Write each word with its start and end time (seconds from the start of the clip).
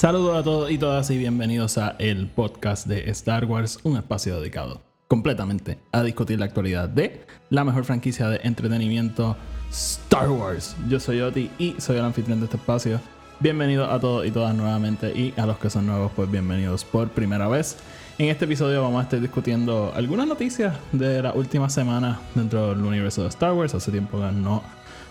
Saludos 0.00 0.38
a 0.38 0.42
todos 0.42 0.70
y 0.70 0.78
todas 0.78 1.10
y 1.10 1.18
bienvenidos 1.18 1.76
a 1.76 1.94
el 1.98 2.26
podcast 2.26 2.86
de 2.86 3.10
Star 3.10 3.44
Wars, 3.44 3.80
un 3.82 3.98
espacio 3.98 4.40
dedicado 4.40 4.80
completamente 5.08 5.78
a 5.92 6.02
discutir 6.02 6.38
la 6.38 6.46
actualidad 6.46 6.88
de 6.88 7.26
la 7.50 7.64
mejor 7.64 7.84
franquicia 7.84 8.30
de 8.30 8.40
entretenimiento 8.42 9.36
Star 9.70 10.30
Wars. 10.30 10.74
Yo 10.88 10.98
soy 11.00 11.20
Oti 11.20 11.50
y 11.58 11.74
soy 11.76 11.98
el 11.98 12.04
anfitrión 12.06 12.40
de 12.40 12.46
este 12.46 12.56
espacio. 12.56 12.98
Bienvenidos 13.40 13.92
a 13.92 14.00
todos 14.00 14.24
y 14.24 14.30
todas 14.30 14.54
nuevamente 14.54 15.10
y 15.10 15.34
a 15.38 15.44
los 15.44 15.58
que 15.58 15.68
son 15.68 15.84
nuevos 15.84 16.10
pues 16.16 16.30
bienvenidos 16.30 16.82
por 16.82 17.10
primera 17.10 17.46
vez. 17.48 17.76
En 18.16 18.30
este 18.30 18.46
episodio 18.46 18.80
vamos 18.80 19.00
a 19.00 19.02
estar 19.02 19.20
discutiendo 19.20 19.92
algunas 19.94 20.26
noticias 20.26 20.78
de 20.92 21.20
la 21.20 21.34
última 21.34 21.68
semana 21.68 22.20
dentro 22.34 22.70
del 22.70 22.82
universo 22.82 23.24
de 23.24 23.28
Star 23.28 23.52
Wars. 23.52 23.74
Hace 23.74 23.90
tiempo 23.90 24.18
que 24.18 24.32
no 24.32 24.62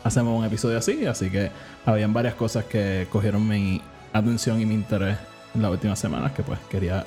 hacemos 0.03 0.35
un 0.35 0.45
episodio 0.45 0.79
así, 0.79 1.05
así 1.05 1.29
que 1.29 1.51
habían 1.85 2.11
varias 2.11 2.33
cosas 2.33 2.65
que 2.65 3.05
cogieron 3.11 3.47
mi 3.47 3.83
atención 4.13 4.59
y 4.61 4.65
mi 4.65 4.73
interés 4.73 5.17
en 5.53 5.61
las 5.61 5.71
últimas 5.71 5.99
semanas 5.99 6.31
que 6.33 6.43
pues 6.43 6.59
quería 6.69 7.05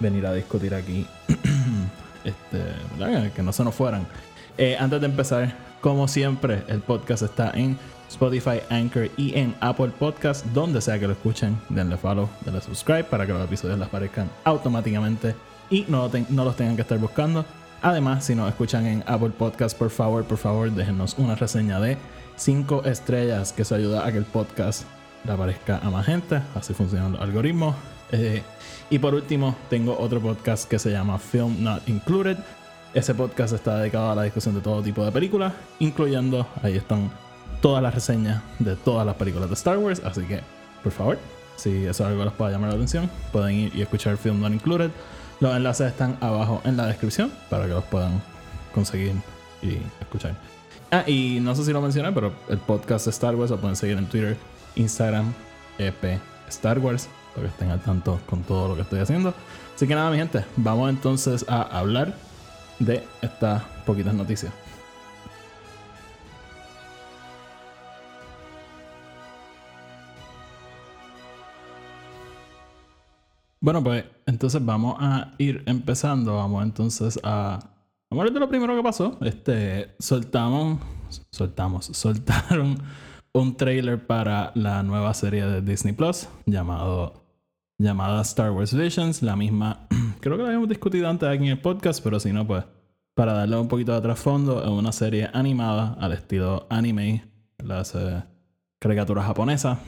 venir 0.00 0.26
a 0.26 0.32
discutir 0.32 0.74
aquí. 0.74 1.06
este. 2.24 3.30
Que 3.34 3.42
no 3.42 3.52
se 3.52 3.64
nos 3.64 3.74
fueran. 3.74 4.06
Eh, 4.58 4.76
antes 4.78 5.00
de 5.00 5.06
empezar, 5.06 5.54
como 5.80 6.06
siempre, 6.08 6.62
el 6.68 6.80
podcast 6.80 7.22
está 7.22 7.50
en 7.54 7.78
Spotify, 8.08 8.60
Anchor 8.70 9.10
y 9.16 9.36
en 9.38 9.54
Apple 9.60 9.92
Podcast. 9.98 10.44
Donde 10.46 10.80
sea 10.80 10.98
que 10.98 11.06
lo 11.06 11.12
escuchen, 11.12 11.58
denle 11.68 11.96
follow, 11.96 12.28
denle 12.44 12.60
subscribe 12.60 13.04
para 13.04 13.26
que 13.26 13.32
los 13.32 13.44
episodios 13.44 13.78
les 13.78 13.88
aparezcan 13.88 14.30
automáticamente 14.44 15.34
y 15.70 15.86
no, 15.88 16.08
lo 16.08 16.10
no 16.28 16.44
los 16.44 16.56
tengan 16.56 16.76
que 16.76 16.82
estar 16.82 16.98
buscando. 16.98 17.44
Además, 17.80 18.24
si 18.24 18.34
nos 18.34 18.48
escuchan 18.48 18.86
en 18.86 19.02
Apple 19.06 19.30
Podcast, 19.30 19.76
por 19.76 19.90
favor, 19.90 20.24
por 20.24 20.38
favor, 20.38 20.70
déjenos 20.70 21.16
una 21.18 21.34
reseña 21.34 21.80
de 21.80 21.98
5 22.36 22.84
estrellas, 22.84 23.52
que 23.52 23.62
eso 23.62 23.74
ayuda 23.74 24.06
a 24.06 24.12
que 24.12 24.18
el 24.18 24.24
podcast 24.24 24.84
le 25.24 25.32
aparezca 25.32 25.78
a 25.78 25.90
más 25.90 26.06
gente. 26.06 26.40
Así 26.54 26.74
funcionan 26.74 27.12
los 27.12 27.20
algoritmos. 27.20 27.74
Eh, 28.10 28.42
y 28.90 28.98
por 28.98 29.14
último, 29.14 29.56
tengo 29.70 29.96
otro 29.98 30.20
podcast 30.20 30.68
que 30.68 30.78
se 30.78 30.90
llama 30.90 31.18
Film 31.18 31.62
Not 31.62 31.88
Included. 31.88 32.36
Ese 32.94 33.14
podcast 33.14 33.54
está 33.54 33.78
dedicado 33.78 34.10
a 34.10 34.14
la 34.14 34.24
discusión 34.24 34.54
de 34.54 34.60
todo 34.60 34.82
tipo 34.82 35.02
de 35.04 35.10
películas, 35.10 35.54
incluyendo, 35.78 36.46
ahí 36.62 36.76
están 36.76 37.10
todas 37.62 37.82
las 37.82 37.94
reseñas 37.94 38.42
de 38.58 38.76
todas 38.76 39.06
las 39.06 39.14
películas 39.16 39.48
de 39.48 39.54
Star 39.54 39.78
Wars. 39.78 40.02
Así 40.04 40.22
que, 40.22 40.40
por 40.82 40.92
favor, 40.92 41.18
si 41.56 41.84
eso 41.84 41.90
es 41.90 42.00
algo 42.02 42.18
que 42.18 42.24
les 42.26 42.34
pueda 42.34 42.50
llamar 42.50 42.68
la 42.68 42.74
atención, 42.74 43.10
pueden 43.32 43.56
ir 43.56 43.72
y 43.74 43.80
escuchar 43.80 44.18
Film 44.18 44.40
Not 44.40 44.52
Included. 44.52 44.90
Los 45.40 45.56
enlaces 45.56 45.88
están 45.88 46.18
abajo 46.20 46.60
en 46.64 46.76
la 46.76 46.86
descripción 46.86 47.32
para 47.48 47.64
que 47.66 47.72
los 47.72 47.84
puedan 47.84 48.20
conseguir 48.74 49.14
y 49.62 49.78
escuchar. 50.00 50.36
Ah, 50.90 51.04
y 51.06 51.38
no 51.40 51.54
sé 51.54 51.64
si 51.64 51.72
lo 51.72 51.80
mencioné, 51.80 52.12
pero 52.12 52.32
el 52.50 52.58
podcast 52.58 53.06
de 53.06 53.12
Star 53.12 53.34
Wars 53.34 53.50
lo 53.50 53.58
pueden 53.58 53.76
seguir 53.76 53.96
en 53.96 54.06
Twitter, 54.06 54.36
Instagram, 54.76 55.32
EP 55.78 56.20
Star 56.48 56.78
Wars, 56.78 57.08
para 57.34 57.46
que 57.46 57.52
estén 57.52 57.70
al 57.70 57.80
tanto 57.80 58.20
con 58.28 58.42
todo 58.42 58.68
lo 58.68 58.76
que 58.76 58.82
estoy 58.82 59.00
haciendo. 59.00 59.34
Así 59.74 59.86
que 59.86 59.94
nada, 59.94 60.10
mi 60.10 60.18
gente, 60.18 60.44
vamos 60.56 60.90
entonces 60.90 61.44
a 61.48 61.62
hablar 61.62 62.14
de 62.78 63.04
estas 63.22 63.62
poquitas 63.86 64.14
noticias. 64.14 64.52
Bueno, 73.62 73.80
pues 73.84 74.04
entonces 74.26 74.64
vamos 74.64 74.96
a 74.98 75.34
ir 75.38 75.62
empezando. 75.66 76.34
Vamos 76.34 76.64
entonces 76.64 77.20
a. 77.22 77.60
Vamos 78.10 78.10
a 78.10 78.14
hablar 78.14 78.32
de 78.32 78.40
lo 78.40 78.48
primero 78.48 78.74
que 78.74 78.82
pasó. 78.82 79.16
Este. 79.20 79.94
Soltamos. 80.00 80.80
Soltamos. 81.30 81.86
Soltaron 81.92 82.76
un 83.34 83.56
trailer 83.56 84.06
para 84.06 84.52
la 84.54 84.82
nueva 84.82 85.14
serie 85.14 85.44
de 85.46 85.62
Disney 85.62 85.94
Plus 85.94 86.28
llamado. 86.46 87.20
Llamada 87.78 88.22
Star 88.22 88.52
Wars 88.52 88.74
Visions. 88.74 89.22
La 89.22 89.36
misma. 89.36 89.88
Creo 90.20 90.36
que 90.36 90.42
la 90.42 90.50
habíamos 90.50 90.68
discutido 90.68 91.08
antes 91.08 91.28
aquí 91.28 91.44
en 91.44 91.50
el 91.50 91.60
podcast, 91.60 92.02
pero 92.02 92.20
si 92.20 92.32
no, 92.32 92.46
pues. 92.46 92.64
Para 93.14 93.34
darle 93.34 93.58
un 93.58 93.68
poquito 93.68 93.94
de 93.94 94.00
trasfondo, 94.00 94.62
es 94.62 94.70
una 94.70 94.92
serie 94.92 95.28
animada 95.34 95.98
al 96.00 96.12
estilo 96.12 96.66
anime, 96.70 97.26
las 97.58 97.94
eh, 97.94 98.22
caricaturas 98.78 99.26
japonesas. 99.26 99.78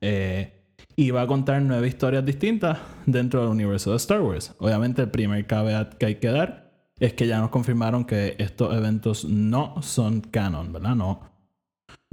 Eh, 0.00 0.52
y 0.96 1.10
va 1.10 1.22
a 1.22 1.26
contar 1.26 1.62
nueve 1.62 1.88
historias 1.88 2.26
distintas 2.26 2.78
dentro 3.06 3.40
del 3.40 3.50
universo 3.50 3.90
de 3.90 3.96
Star 3.96 4.20
Wars. 4.20 4.54
Obviamente, 4.58 5.02
el 5.02 5.10
primer 5.10 5.46
caveat 5.46 5.94
que 5.94 6.06
hay 6.06 6.14
que 6.16 6.28
dar 6.28 6.72
es 6.98 7.14
que 7.14 7.26
ya 7.26 7.38
nos 7.38 7.50
confirmaron 7.50 8.04
que 8.04 8.36
estos 8.38 8.74
eventos 8.74 9.24
no 9.24 9.80
son 9.80 10.20
canon, 10.20 10.72
¿verdad? 10.72 10.94
No, 10.94 11.33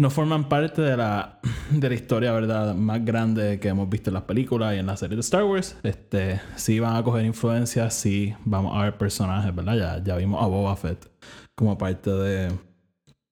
no 0.02 0.10
forman 0.10 0.50
parte 0.50 0.82
de 0.82 0.98
la, 0.98 1.40
de 1.70 1.88
la 1.90 1.94
historia, 1.96 2.32
¿verdad? 2.32 2.74
Más 2.74 3.06
grande 3.06 3.60
que 3.60 3.68
hemos 3.68 3.88
visto 3.88 4.10
en 4.10 4.16
las 4.16 4.24
películas 4.24 4.74
y 4.76 4.80
en 4.80 4.88
la 4.88 4.98
serie 4.98 5.16
de 5.16 5.22
Star 5.22 5.44
Wars. 5.44 5.78
Este, 5.84 6.42
van 6.80 6.96
a 6.96 7.04
coger 7.04 7.24
influencias, 7.24 7.94
sí 7.94 8.34
vamos 8.44 8.76
a 8.76 8.84
ver 8.84 8.98
personajes, 8.98 9.54
¿verdad? 9.54 9.76
Ya, 9.76 10.04
ya 10.04 10.16
vimos 10.18 10.42
a 10.44 10.48
Boba 10.48 10.76
Fett 10.76 11.08
como 11.54 11.78
parte 11.78 12.10
de, 12.10 12.52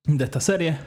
de 0.05 0.23
esta 0.23 0.39
serie. 0.39 0.77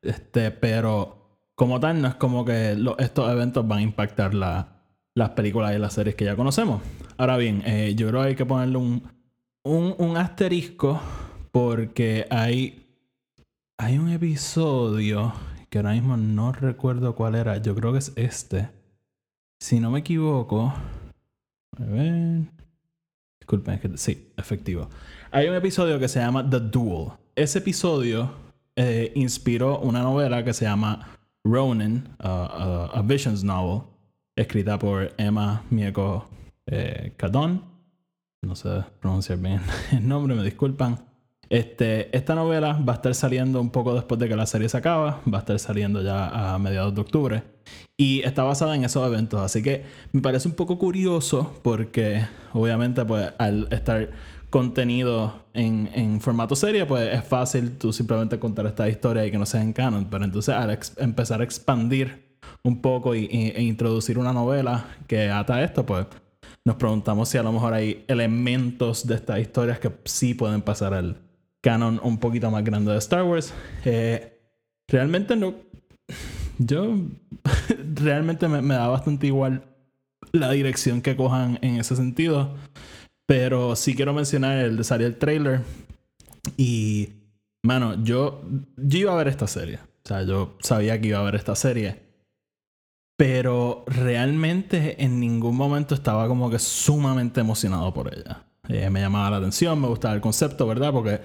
Este, 0.00 0.52
pero 0.52 1.18
como 1.56 1.80
tal, 1.80 2.00
no 2.00 2.06
es 2.08 2.14
como 2.14 2.44
que 2.44 2.76
estos 2.98 3.28
eventos 3.30 3.66
van 3.66 3.80
a 3.80 3.82
impactar 3.82 4.34
la- 4.34 4.68
las 5.14 5.30
películas 5.30 5.74
y 5.74 5.78
las 5.78 5.92
series 5.92 6.14
que 6.14 6.24
ya 6.24 6.36
conocemos. 6.36 6.80
Ahora 7.18 7.36
bien, 7.36 7.62
eh, 7.66 7.94
yo 7.96 8.08
creo 8.08 8.22
que 8.22 8.28
hay 8.28 8.34
que 8.36 8.46
ponerle 8.46 8.78
un, 8.78 9.02
un, 9.64 9.94
un 9.98 10.16
asterisco 10.16 11.00
porque 11.50 12.26
hay, 12.30 12.81
hay 13.82 13.98
un 13.98 14.10
episodio 14.10 15.32
que 15.68 15.78
ahora 15.78 15.90
mismo 15.94 16.16
no 16.16 16.52
recuerdo 16.52 17.16
cuál 17.16 17.34
era. 17.34 17.56
Yo 17.56 17.74
creo 17.74 17.90
que 17.90 17.98
es 17.98 18.12
este. 18.14 18.70
Si 19.58 19.80
no 19.80 19.90
me 19.90 19.98
equivoco. 19.98 20.72
A 21.76 21.84
ver. 21.84 22.42
Disculpen, 23.40 23.98
sí, 23.98 24.32
efectivo. 24.36 24.88
Hay 25.32 25.48
un 25.48 25.56
episodio 25.56 25.98
que 25.98 26.06
se 26.06 26.20
llama 26.20 26.48
The 26.48 26.60
Duel. 26.60 27.08
Ese 27.34 27.58
episodio 27.58 28.30
eh, 28.76 29.10
inspiró 29.16 29.80
una 29.80 30.02
novela 30.02 30.44
que 30.44 30.52
se 30.52 30.64
llama 30.64 31.18
Ronin, 31.42 32.08
a 32.20 33.02
Visions 33.04 33.42
novel, 33.42 33.82
escrita 34.36 34.78
por 34.78 35.12
Emma 35.18 35.64
Mieko 35.70 36.30
eh. 36.66 37.16
No 38.42 38.54
sé 38.54 38.84
pronunciar 39.00 39.38
bien 39.38 39.60
el 39.90 40.06
nombre, 40.06 40.36
me 40.36 40.44
disculpan. 40.44 41.11
Este, 41.52 42.16
esta 42.16 42.34
novela 42.34 42.72
va 42.88 42.94
a 42.94 42.96
estar 42.96 43.14
saliendo 43.14 43.60
un 43.60 43.68
poco 43.68 43.94
después 43.94 44.18
de 44.18 44.26
que 44.26 44.34
la 44.36 44.46
serie 44.46 44.70
se 44.70 44.76
acaba, 44.78 45.20
va 45.30 45.36
a 45.36 45.40
estar 45.40 45.58
saliendo 45.58 46.00
ya 46.00 46.54
a 46.54 46.58
mediados 46.58 46.94
de 46.94 47.02
octubre 47.02 47.42
y 47.98 48.20
está 48.22 48.42
basada 48.42 48.74
en 48.74 48.84
esos 48.84 49.06
eventos, 49.06 49.38
así 49.38 49.62
que 49.62 49.84
me 50.12 50.22
parece 50.22 50.48
un 50.48 50.54
poco 50.54 50.78
curioso 50.78 51.52
porque 51.62 52.22
obviamente 52.54 53.04
pues 53.04 53.34
al 53.36 53.68
estar 53.70 54.08
contenido 54.48 55.44
en, 55.52 55.90
en 55.94 56.22
formato 56.22 56.56
serie 56.56 56.86
pues 56.86 57.12
es 57.14 57.22
fácil 57.22 57.72
tú 57.76 57.92
simplemente 57.92 58.38
contar 58.38 58.64
esta 58.64 58.88
historia 58.88 59.26
y 59.26 59.30
que 59.30 59.36
no 59.36 59.44
sea 59.44 59.60
en 59.60 59.74
canon, 59.74 60.06
pero 60.10 60.24
entonces 60.24 60.54
al 60.54 60.78
empezar 60.96 61.42
a 61.42 61.44
expandir 61.44 62.38
un 62.62 62.80
poco 62.80 63.14
y, 63.14 63.28
y- 63.30 63.52
e 63.54 63.62
introducir 63.62 64.16
una 64.18 64.32
novela 64.32 64.86
que 65.06 65.28
ata 65.28 65.62
esto 65.62 65.84
pues 65.84 66.06
nos 66.64 66.76
preguntamos 66.76 67.28
si 67.28 67.36
a 67.36 67.42
lo 67.42 67.52
mejor 67.52 67.74
hay 67.74 68.04
elementos 68.08 69.06
de 69.06 69.16
estas 69.16 69.38
historias 69.40 69.78
que 69.80 69.90
sí 70.04 70.32
pueden 70.32 70.62
pasar 70.62 70.94
al 70.94 71.16
canon 71.62 72.00
un 72.02 72.18
poquito 72.18 72.50
más 72.50 72.64
grande 72.64 72.92
de 72.92 72.98
Star 72.98 73.22
Wars. 73.22 73.54
Eh, 73.84 74.38
realmente 74.88 75.36
no. 75.36 75.54
Yo. 76.58 76.96
realmente 77.94 78.48
me, 78.48 78.60
me 78.60 78.74
da 78.74 78.88
bastante 78.88 79.26
igual 79.26 79.64
la 80.32 80.50
dirección 80.50 81.00
que 81.00 81.16
cojan 81.16 81.58
en 81.62 81.76
ese 81.76 81.96
sentido. 81.96 82.54
Pero 83.26 83.76
sí 83.76 83.94
quiero 83.94 84.12
mencionar 84.12 84.58
el 84.58 84.76
de 84.76 84.84
salir 84.84 85.06
el 85.06 85.16
trailer. 85.16 85.62
Y. 86.56 87.10
Mano, 87.62 88.02
yo. 88.02 88.42
Yo 88.76 88.98
iba 88.98 89.12
a 89.12 89.16
ver 89.16 89.28
esta 89.28 89.46
serie. 89.46 89.78
O 90.04 90.08
sea, 90.08 90.22
yo 90.24 90.56
sabía 90.60 91.00
que 91.00 91.08
iba 91.08 91.20
a 91.20 91.24
ver 91.24 91.36
esta 91.36 91.54
serie. 91.54 92.02
Pero 93.16 93.84
realmente 93.86 95.02
en 95.04 95.20
ningún 95.20 95.56
momento 95.56 95.94
estaba 95.94 96.26
como 96.26 96.50
que 96.50 96.58
sumamente 96.58 97.40
emocionado 97.40 97.94
por 97.94 98.12
ella. 98.12 98.44
Eh, 98.68 98.90
me 98.90 99.00
llamaba 99.00 99.30
la 99.30 99.36
atención, 99.36 99.80
me 99.80 99.86
gustaba 99.86 100.14
el 100.14 100.20
concepto, 100.20 100.66
¿verdad? 100.66 100.92
Porque 100.92 101.20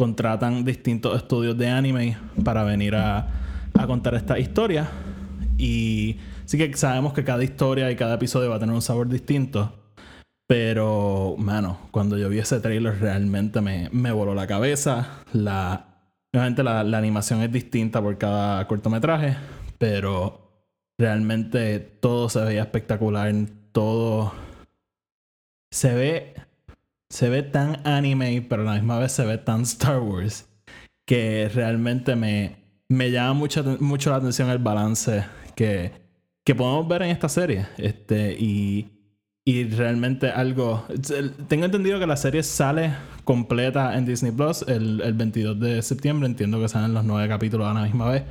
contratan 0.00 0.64
distintos 0.64 1.14
estudios 1.14 1.58
de 1.58 1.68
anime 1.68 2.16
para 2.42 2.64
venir 2.64 2.96
a, 2.96 3.28
a 3.74 3.86
contar 3.86 4.14
esta 4.14 4.38
historia. 4.38 4.88
Y 5.58 6.16
sí 6.46 6.56
que 6.56 6.74
sabemos 6.74 7.12
que 7.12 7.22
cada 7.22 7.44
historia 7.44 7.90
y 7.90 7.96
cada 7.96 8.14
episodio 8.14 8.48
va 8.48 8.56
a 8.56 8.58
tener 8.58 8.74
un 8.74 8.80
sabor 8.80 9.10
distinto. 9.10 9.74
Pero, 10.48 11.34
mano, 11.36 11.80
cuando 11.90 12.16
yo 12.16 12.30
vi 12.30 12.38
ese 12.38 12.60
trailer 12.60 12.98
realmente 12.98 13.60
me, 13.60 13.90
me 13.92 14.10
voló 14.10 14.34
la 14.34 14.46
cabeza. 14.46 15.22
La, 15.34 16.06
obviamente 16.32 16.62
la, 16.62 16.80
animación 16.80 17.42
es 17.42 17.52
distinta 17.52 18.00
por 18.00 18.16
cada 18.16 18.66
cortometraje, 18.66 19.36
pero 19.76 20.64
realmente 20.98 21.78
todo 21.78 22.30
se 22.30 22.42
veía 22.42 22.62
espectacular. 22.62 23.30
Todo 23.72 24.32
se 25.70 25.94
ve 25.94 26.34
se 27.10 27.28
ve 27.28 27.42
tan 27.42 27.86
anime, 27.86 28.46
pero 28.48 28.62
a 28.62 28.64
la 28.66 28.74
misma 28.74 28.98
vez 28.98 29.12
se 29.12 29.26
ve 29.26 29.36
tan 29.36 29.62
Star 29.62 30.00
Wars 30.00 30.48
que 31.06 31.50
realmente 31.52 32.14
me, 32.14 32.56
me 32.88 33.10
llama 33.10 33.34
mucho, 33.34 33.64
mucho 33.80 34.10
la 34.10 34.16
atención 34.16 34.48
el 34.48 34.58
balance 34.58 35.24
que, 35.56 35.90
que 36.44 36.54
podemos 36.54 36.86
ver 36.86 37.02
en 37.02 37.10
esta 37.10 37.28
serie. 37.28 37.66
Este, 37.78 38.36
y, 38.38 38.88
y 39.44 39.64
realmente 39.64 40.30
algo. 40.30 40.86
Tengo 41.48 41.64
entendido 41.64 41.98
que 41.98 42.06
la 42.06 42.16
serie 42.16 42.44
sale 42.44 42.92
completa 43.24 43.98
en 43.98 44.06
Disney 44.06 44.30
Plus 44.30 44.62
el, 44.68 45.00
el 45.00 45.14
22 45.14 45.58
de 45.58 45.82
septiembre. 45.82 46.28
Entiendo 46.28 46.60
que 46.60 46.68
salen 46.68 46.94
los 46.94 47.04
nueve 47.04 47.28
capítulos 47.28 47.66
a 47.66 47.74
la 47.74 47.82
misma 47.82 48.08
vez. 48.08 48.22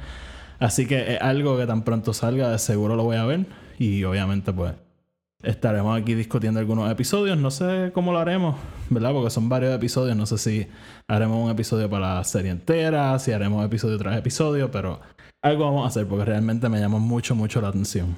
Así 0.59 0.85
que 0.85 1.15
es 1.15 1.21
algo 1.21 1.57
que 1.57 1.65
tan 1.65 1.83
pronto 1.83 2.13
salga, 2.13 2.57
seguro 2.57 2.95
lo 2.95 3.03
voy 3.03 3.17
a 3.17 3.25
ver. 3.25 3.45
Y 3.77 4.05
obviamente, 4.05 4.53
pues 4.53 4.73
Estaremos 5.41 5.97
aquí 5.97 6.15
discutiendo 6.15 6.59
algunos 6.59 6.91
episodios. 6.91 7.37
No 7.37 7.49
sé 7.49 7.91
cómo 7.93 8.11
lo 8.11 8.19
haremos, 8.19 8.57
¿verdad? 8.89 9.13
Porque 9.13 9.29
son 9.29 9.47
varios 9.47 9.73
episodios. 9.73 10.17
No 10.17 10.25
sé 10.25 10.37
si 10.37 10.67
haremos 11.07 11.41
un 11.41 11.49
episodio 11.49 11.89
para 11.89 12.15
la 12.15 12.23
serie 12.25 12.51
entera, 12.51 13.17
si 13.19 13.31
haremos 13.31 13.65
episodio 13.65 13.97
tras 13.97 14.17
episodio, 14.17 14.69
pero 14.69 14.99
algo 15.41 15.63
vamos 15.63 15.85
a 15.85 15.87
hacer 15.87 16.07
porque 16.07 16.25
realmente 16.25 16.67
me 16.67 16.79
llama 16.79 16.99
mucho, 16.99 17.35
mucho 17.35 17.61
la 17.61 17.69
atención. 17.69 18.17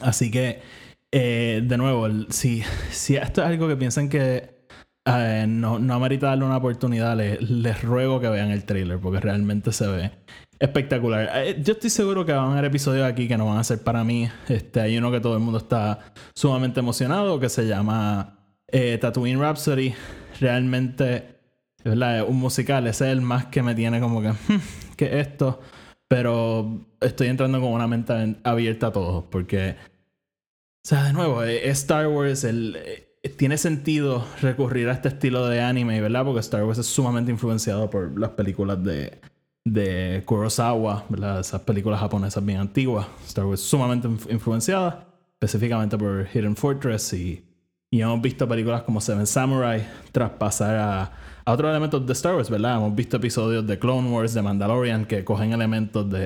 Así 0.00 0.30
que, 0.30 0.62
eh, 1.10 1.62
de 1.62 1.76
nuevo, 1.76 2.08
si, 2.30 2.62
si 2.90 3.16
esto 3.16 3.42
es 3.42 3.48
algo 3.48 3.68
que 3.68 3.76
piensan 3.76 4.08
que 4.08 4.64
eh, 5.04 5.44
no, 5.46 5.78
no 5.78 5.94
amerita 5.94 6.28
darle 6.28 6.46
una 6.46 6.56
oportunidad, 6.56 7.14
les, 7.14 7.42
les 7.42 7.82
ruego 7.82 8.20
que 8.20 8.30
vean 8.30 8.50
el 8.50 8.64
trailer 8.64 8.98
porque 9.00 9.20
realmente 9.20 9.70
se 9.70 9.86
ve 9.86 10.12
espectacular. 10.62 11.28
Eh, 11.34 11.60
yo 11.60 11.72
estoy 11.72 11.90
seguro 11.90 12.24
que 12.24 12.32
van 12.32 12.50
a 12.50 12.52
haber 12.52 12.66
episodios 12.66 13.04
aquí 13.04 13.26
que 13.26 13.36
no 13.36 13.46
van 13.46 13.58
a 13.58 13.64
ser 13.64 13.82
para 13.82 14.04
mí. 14.04 14.30
Este, 14.48 14.80
hay 14.80 14.96
uno 14.96 15.10
que 15.10 15.18
todo 15.18 15.34
el 15.34 15.40
mundo 15.40 15.58
está 15.58 16.12
sumamente 16.34 16.78
emocionado 16.78 17.40
que 17.40 17.48
se 17.48 17.66
llama 17.66 18.38
eh, 18.68 18.96
Tatooine 19.00 19.40
Rhapsody. 19.40 19.92
Realmente, 20.38 21.40
¿verdad? 21.84 22.24
Un 22.28 22.36
musical. 22.36 22.86
Ese 22.86 23.06
es 23.06 23.12
el 23.12 23.22
más 23.22 23.46
que 23.46 23.60
me 23.60 23.74
tiene 23.74 23.98
como 23.98 24.22
que, 24.22 24.28
hmm, 24.28 24.60
¿qué 24.96 25.18
esto? 25.18 25.60
Pero 26.06 26.86
estoy 27.00 27.26
entrando 27.26 27.60
con 27.60 27.72
una 27.72 27.88
mente 27.88 28.36
abierta 28.44 28.88
a 28.88 28.92
todos 28.92 29.24
porque, 29.30 29.74
o 29.74 30.88
sea, 30.88 31.02
de 31.04 31.12
nuevo, 31.12 31.42
eh, 31.42 31.68
Star 31.70 32.06
Wars, 32.06 32.44
el, 32.44 32.78
tiene 33.36 33.58
sentido 33.58 34.24
recurrir 34.40 34.88
a 34.90 34.92
este 34.92 35.08
estilo 35.08 35.48
de 35.48 35.60
anime, 35.60 36.00
¿verdad? 36.00 36.24
Porque 36.24 36.38
Star 36.38 36.62
Wars 36.62 36.78
es 36.78 36.86
sumamente 36.86 37.32
influenciado 37.32 37.90
por 37.90 38.16
las 38.16 38.30
películas 38.30 38.80
de 38.84 39.20
de 39.64 40.22
Kurosawa, 40.26 41.04
¿verdad? 41.08 41.40
esas 41.40 41.60
películas 41.62 42.00
japonesas 42.00 42.44
bien 42.44 42.58
antiguas. 42.58 43.06
Star 43.26 43.46
Wars 43.46 43.60
sumamente 43.60 44.08
influenciada, 44.32 45.06
específicamente 45.34 45.96
por 45.96 46.26
Hidden 46.32 46.56
Fortress 46.56 47.12
y, 47.12 47.44
y 47.90 48.00
hemos 48.00 48.20
visto 48.20 48.48
películas 48.48 48.82
como 48.82 49.00
Seven 49.00 49.26
Samurai 49.26 49.86
traspasar 50.10 50.76
a, 50.76 51.12
a 51.44 51.52
otros 51.52 51.70
elementos 51.70 52.04
de 52.06 52.12
Star 52.12 52.34
Wars, 52.34 52.50
¿verdad? 52.50 52.76
Hemos 52.76 52.94
visto 52.94 53.16
episodios 53.16 53.66
de 53.66 53.78
Clone 53.78 54.10
Wars, 54.10 54.34
de 54.34 54.42
Mandalorian 54.42 55.04
que 55.04 55.24
cogen 55.24 55.52
elementos 55.52 56.10
de, 56.10 56.18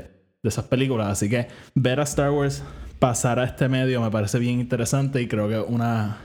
de 0.42 0.48
esas 0.48 0.64
películas. 0.64 1.08
Así 1.08 1.28
que 1.28 1.48
ver 1.74 2.00
a 2.00 2.04
Star 2.04 2.30
Wars 2.30 2.62
pasar 2.98 3.38
a 3.38 3.44
este 3.44 3.68
medio 3.68 4.00
me 4.00 4.10
parece 4.10 4.38
bien 4.38 4.58
interesante 4.58 5.20
y 5.20 5.28
creo 5.28 5.48
que 5.48 5.58
una, 5.58 6.18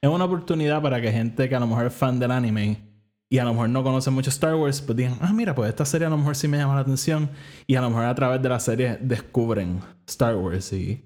es 0.00 0.10
una 0.10 0.24
oportunidad 0.24 0.82
para 0.82 1.00
que 1.00 1.12
gente 1.12 1.48
que 1.48 1.54
a 1.54 1.60
lo 1.60 1.68
mejor 1.68 1.86
es 1.86 1.94
fan 1.94 2.18
del 2.18 2.32
anime 2.32 2.91
y 3.32 3.38
a 3.38 3.44
lo 3.44 3.54
mejor 3.54 3.70
no 3.70 3.82
conocen 3.82 4.12
mucho 4.12 4.28
Star 4.28 4.54
Wars, 4.56 4.82
pues 4.82 4.94
digan, 4.94 5.16
ah, 5.22 5.32
mira, 5.32 5.54
pues 5.54 5.70
esta 5.70 5.86
serie 5.86 6.06
a 6.06 6.10
lo 6.10 6.18
mejor 6.18 6.36
sí 6.36 6.48
me 6.48 6.58
llama 6.58 6.74
la 6.74 6.82
atención. 6.82 7.30
Y 7.66 7.76
a 7.76 7.80
lo 7.80 7.88
mejor 7.88 8.04
a 8.04 8.14
través 8.14 8.42
de 8.42 8.48
la 8.50 8.60
serie 8.60 8.98
descubren 9.00 9.80
Star 10.06 10.36
Wars. 10.36 10.70
Y 10.74 11.02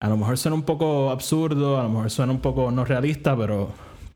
a 0.00 0.08
lo 0.08 0.16
mejor 0.16 0.36
suena 0.36 0.56
un 0.56 0.64
poco 0.64 1.10
absurdo, 1.10 1.78
a 1.78 1.84
lo 1.84 1.88
mejor 1.88 2.10
suena 2.10 2.32
un 2.32 2.40
poco 2.40 2.72
no 2.72 2.84
realista, 2.84 3.36
pero 3.36 3.72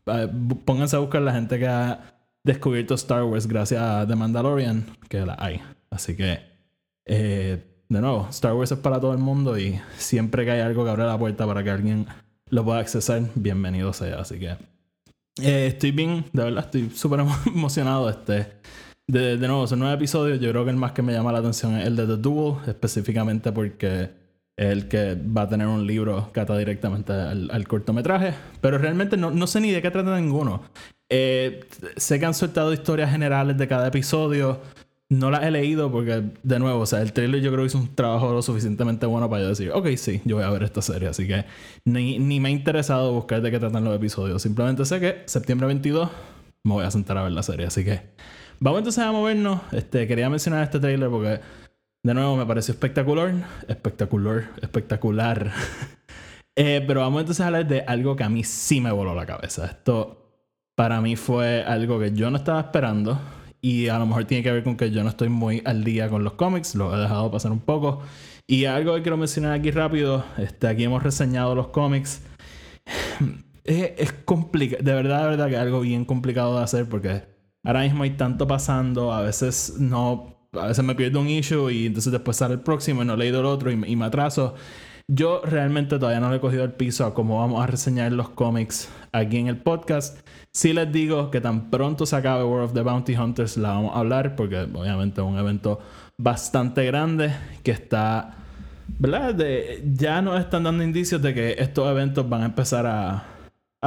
eh, 0.06 0.28
pónganse 0.64 0.96
a 0.96 0.98
buscar 0.98 1.22
la 1.22 1.32
gente 1.32 1.60
que 1.60 1.68
ha 1.68 2.16
descubierto 2.42 2.94
Star 2.94 3.22
Wars 3.22 3.46
gracias 3.46 3.80
a 3.80 4.04
The 4.04 4.16
Mandalorian, 4.16 4.86
que 5.08 5.24
la 5.24 5.36
hay. 5.38 5.62
Así 5.90 6.16
que, 6.16 6.40
eh, 7.04 7.84
de 7.88 8.00
nuevo, 8.00 8.26
Star 8.30 8.54
Wars 8.54 8.72
es 8.72 8.78
para 8.78 8.98
todo 8.98 9.12
el 9.12 9.18
mundo 9.18 9.56
y 9.56 9.80
siempre 9.96 10.44
que 10.44 10.50
hay 10.50 10.60
algo 10.60 10.82
que 10.82 10.90
abre 10.90 11.04
la 11.04 11.16
puerta 11.16 11.46
para 11.46 11.62
que 11.62 11.70
alguien 11.70 12.08
lo 12.48 12.64
pueda 12.64 12.80
accesar, 12.80 13.22
bienvenido 13.36 13.92
sea. 13.92 14.18
Así 14.18 14.40
que 14.40 14.73
eh, 15.40 15.66
estoy 15.66 15.90
bien, 15.90 16.24
de 16.32 16.44
verdad, 16.44 16.64
estoy 16.64 16.90
súper 16.90 17.20
emocionado. 17.46 18.08
Este, 18.08 18.46
de, 19.06 19.36
nuevo, 19.38 19.66
son 19.66 19.80
nueve 19.80 19.94
episodios. 19.94 20.40
Yo 20.40 20.50
creo 20.50 20.64
que 20.64 20.70
el 20.70 20.76
más 20.76 20.92
que 20.92 21.02
me 21.02 21.12
llama 21.12 21.32
la 21.32 21.38
atención 21.38 21.76
es 21.78 21.86
el 21.86 21.96
de 21.96 22.06
The 22.06 22.16
Duel, 22.16 22.56
específicamente 22.66 23.52
porque 23.52 24.10
es 24.56 24.66
el 24.66 24.88
que 24.88 25.16
va 25.16 25.42
a 25.42 25.48
tener 25.48 25.66
un 25.66 25.86
libro 25.86 26.30
que 26.32 26.44
directamente 26.44 27.12
al, 27.12 27.68
cortometraje. 27.68 28.34
Pero 28.60 28.78
realmente 28.78 29.16
no, 29.16 29.30
no, 29.30 29.46
sé 29.46 29.60
ni 29.60 29.72
de 29.72 29.82
qué 29.82 29.90
trata 29.90 30.18
ninguno. 30.18 30.62
Eh, 31.10 31.60
sé 31.96 32.18
que 32.18 32.26
han 32.26 32.34
soltado 32.34 32.72
historias 32.72 33.10
generales 33.10 33.58
de 33.58 33.68
cada 33.68 33.88
episodio. 33.88 34.60
No 35.10 35.30
las 35.30 35.44
he 35.44 35.50
leído 35.50 35.92
porque, 35.92 36.22
de 36.42 36.58
nuevo, 36.58 36.80
o 36.80 36.86
sea, 36.86 37.02
el 37.02 37.12
trailer 37.12 37.42
yo 37.42 37.50
creo 37.50 37.62
que 37.62 37.66
hizo 37.66 37.78
un 37.78 37.94
trabajo 37.94 38.32
lo 38.32 38.40
suficientemente 38.40 39.04
bueno 39.04 39.28
para 39.28 39.42
yo 39.42 39.48
decir, 39.50 39.70
ok, 39.72 39.88
sí, 39.96 40.22
yo 40.24 40.36
voy 40.36 40.44
a 40.44 40.50
ver 40.50 40.62
esta 40.62 40.80
serie. 40.80 41.08
Así 41.08 41.26
que 41.26 41.44
ni, 41.84 42.18
ni 42.18 42.40
me 42.40 42.48
ha 42.48 42.52
interesado 42.52 43.12
buscar 43.12 43.42
de 43.42 43.50
qué 43.50 43.58
tratan 43.58 43.84
los 43.84 43.94
episodios. 43.94 44.40
Simplemente 44.40 44.84
sé 44.86 45.00
que 45.00 45.22
septiembre 45.26 45.66
22 45.66 46.10
me 46.64 46.72
voy 46.72 46.84
a 46.84 46.90
sentar 46.90 47.18
a 47.18 47.22
ver 47.22 47.32
la 47.32 47.42
serie. 47.42 47.66
Así 47.66 47.84
que 47.84 48.00
vamos 48.60 48.78
entonces 48.78 49.04
a 49.04 49.12
movernos. 49.12 49.60
Este, 49.72 50.06
quería 50.06 50.30
mencionar 50.30 50.64
este 50.64 50.80
trailer 50.80 51.10
porque, 51.10 51.40
de 52.02 52.14
nuevo, 52.14 52.36
me 52.36 52.46
pareció 52.46 52.72
espectacular. 52.72 53.34
Espectacular, 53.68 54.50
espectacular. 54.62 55.52
eh, 56.56 56.82
pero 56.86 57.00
vamos 57.00 57.20
entonces 57.20 57.42
a 57.42 57.48
hablar 57.48 57.68
de 57.68 57.82
algo 57.82 58.16
que 58.16 58.24
a 58.24 58.30
mí 58.30 58.42
sí 58.42 58.80
me 58.80 58.90
voló 58.90 59.14
la 59.14 59.26
cabeza. 59.26 59.66
Esto, 59.66 60.32
para 60.74 61.02
mí, 61.02 61.14
fue 61.14 61.62
algo 61.62 62.00
que 62.00 62.12
yo 62.12 62.30
no 62.30 62.38
estaba 62.38 62.60
esperando 62.60 63.20
y 63.64 63.88
a 63.88 63.98
lo 63.98 64.04
mejor 64.04 64.26
tiene 64.26 64.42
que 64.42 64.52
ver 64.52 64.62
con 64.62 64.76
que 64.76 64.90
yo 64.90 65.02
no 65.02 65.08
estoy 65.08 65.30
muy 65.30 65.62
al 65.64 65.84
día 65.84 66.10
con 66.10 66.22
los 66.22 66.34
cómics, 66.34 66.74
lo 66.74 66.94
he 66.94 67.00
dejado 67.00 67.30
pasar 67.30 67.50
un 67.50 67.60
poco. 67.60 68.02
Y 68.46 68.66
algo 68.66 68.94
que 68.94 69.00
quiero 69.00 69.16
mencionar 69.16 69.52
aquí 69.52 69.70
rápido, 69.70 70.22
este, 70.36 70.66
aquí 70.66 70.84
hemos 70.84 71.02
reseñado 71.02 71.54
los 71.54 71.68
cómics. 71.68 72.20
Es, 73.64 74.12
complicado, 74.26 74.82
de 74.84 74.92
verdad, 74.92 75.22
de 75.22 75.28
verdad 75.30 75.48
que 75.48 75.54
es 75.54 75.60
algo 75.60 75.80
bien 75.80 76.04
complicado 76.04 76.58
de 76.58 76.64
hacer 76.64 76.86
porque 76.86 77.22
ahora 77.62 77.80
mismo 77.80 78.02
hay 78.02 78.10
tanto 78.10 78.46
pasando, 78.46 79.10
a 79.10 79.22
veces 79.22 79.76
no, 79.78 80.46
a 80.52 80.66
veces 80.66 80.84
me 80.84 80.94
pierdo 80.94 81.20
un 81.20 81.30
issue 81.30 81.70
y 81.70 81.86
entonces 81.86 82.12
después 82.12 82.36
sale 82.36 82.52
el 82.52 82.60
próximo 82.60 83.02
y 83.02 83.06
no 83.06 83.14
he 83.14 83.16
leído 83.16 83.40
el 83.40 83.46
otro 83.46 83.72
y, 83.72 83.82
y 83.86 83.96
me 83.96 84.04
atraso. 84.04 84.54
Yo 85.06 85.42
realmente 85.44 85.98
todavía 85.98 86.20
no 86.20 86.30
le 86.30 86.36
he 86.36 86.40
cogido 86.40 86.64
el 86.64 86.72
piso 86.72 87.04
a 87.04 87.12
cómo 87.12 87.38
vamos 87.40 87.62
a 87.62 87.66
reseñar 87.66 88.10
los 88.12 88.30
cómics 88.30 88.88
aquí 89.12 89.36
en 89.36 89.48
el 89.48 89.58
podcast. 89.58 90.26
Sí 90.50 90.72
les 90.72 90.90
digo 90.90 91.30
que 91.30 91.42
tan 91.42 91.70
pronto 91.70 92.06
se 92.06 92.16
acabe 92.16 92.42
World 92.42 92.64
of 92.64 92.72
the 92.72 92.80
Bounty 92.80 93.14
Hunters 93.14 93.58
la 93.58 93.70
vamos 93.70 93.94
a 93.94 93.98
hablar 93.98 94.34
porque 94.34 94.60
obviamente 94.60 95.20
es 95.20 95.26
un 95.26 95.36
evento 95.36 95.78
bastante 96.16 96.86
grande 96.86 97.34
que 97.62 97.72
está, 97.72 98.36
¿verdad? 98.98 99.36
ya 99.92 100.22
nos 100.22 100.40
están 100.40 100.62
dando 100.62 100.82
indicios 100.82 101.20
de 101.20 101.34
que 101.34 101.56
estos 101.58 101.86
eventos 101.90 102.26
van 102.26 102.40
a 102.40 102.46
empezar 102.46 102.86
a, 102.86 103.24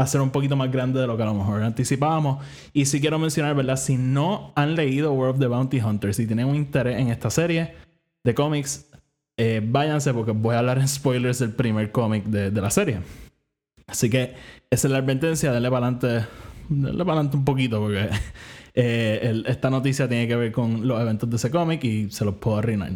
ser 0.05 0.21
un 0.21 0.29
poquito 0.29 0.55
más 0.55 0.71
grandes 0.71 1.01
de 1.01 1.07
lo 1.07 1.17
que 1.17 1.23
a 1.23 1.25
lo 1.25 1.33
mejor 1.33 1.63
anticipábamos. 1.63 2.45
Y 2.73 2.85
sí 2.85 3.01
quiero 3.01 3.17
mencionar, 3.17 3.55
¿verdad? 3.55 3.77
Si 3.77 3.97
no 3.97 4.53
han 4.55 4.75
leído 4.75 5.13
World 5.13 5.33
of 5.33 5.39
the 5.39 5.47
Bounty 5.47 5.79
Hunters 5.79 6.19
y 6.19 6.27
tienen 6.27 6.45
un 6.45 6.55
interés 6.55 6.99
en 6.99 7.07
esta 7.07 7.31
serie 7.31 7.73
de 8.23 8.35
cómics, 8.35 8.86
eh, 9.37 9.61
váyanse 9.63 10.13
porque 10.13 10.31
voy 10.31 10.55
a 10.55 10.59
hablar 10.59 10.79
en 10.79 10.87
spoilers 10.87 11.39
del 11.39 11.53
primer 11.53 11.91
cómic 11.91 12.25
de, 12.25 12.51
de 12.51 12.61
la 12.61 12.71
serie. 12.71 12.99
Así 13.87 14.09
que 14.09 14.35
esa 14.69 14.87
es 14.87 14.91
la 14.91 14.97
advertencia, 14.97 15.51
denle 15.51 15.69
para 15.69 15.87
adelante 15.87 16.27
le 16.69 17.01
adelante 17.01 17.37
un 17.37 17.45
poquito 17.45 17.79
porque 17.79 18.09
eh, 18.73 19.43
esta 19.45 19.69
noticia 19.69 20.07
tiene 20.07 20.27
que 20.27 20.35
ver 20.35 20.51
con 20.51 20.87
los 20.87 20.99
eventos 21.01 21.29
de 21.29 21.35
ese 21.35 21.51
cómic 21.51 21.83
y 21.83 22.09
se 22.11 22.25
los 22.25 22.35
puedo 22.35 22.57
arruinar. 22.57 22.91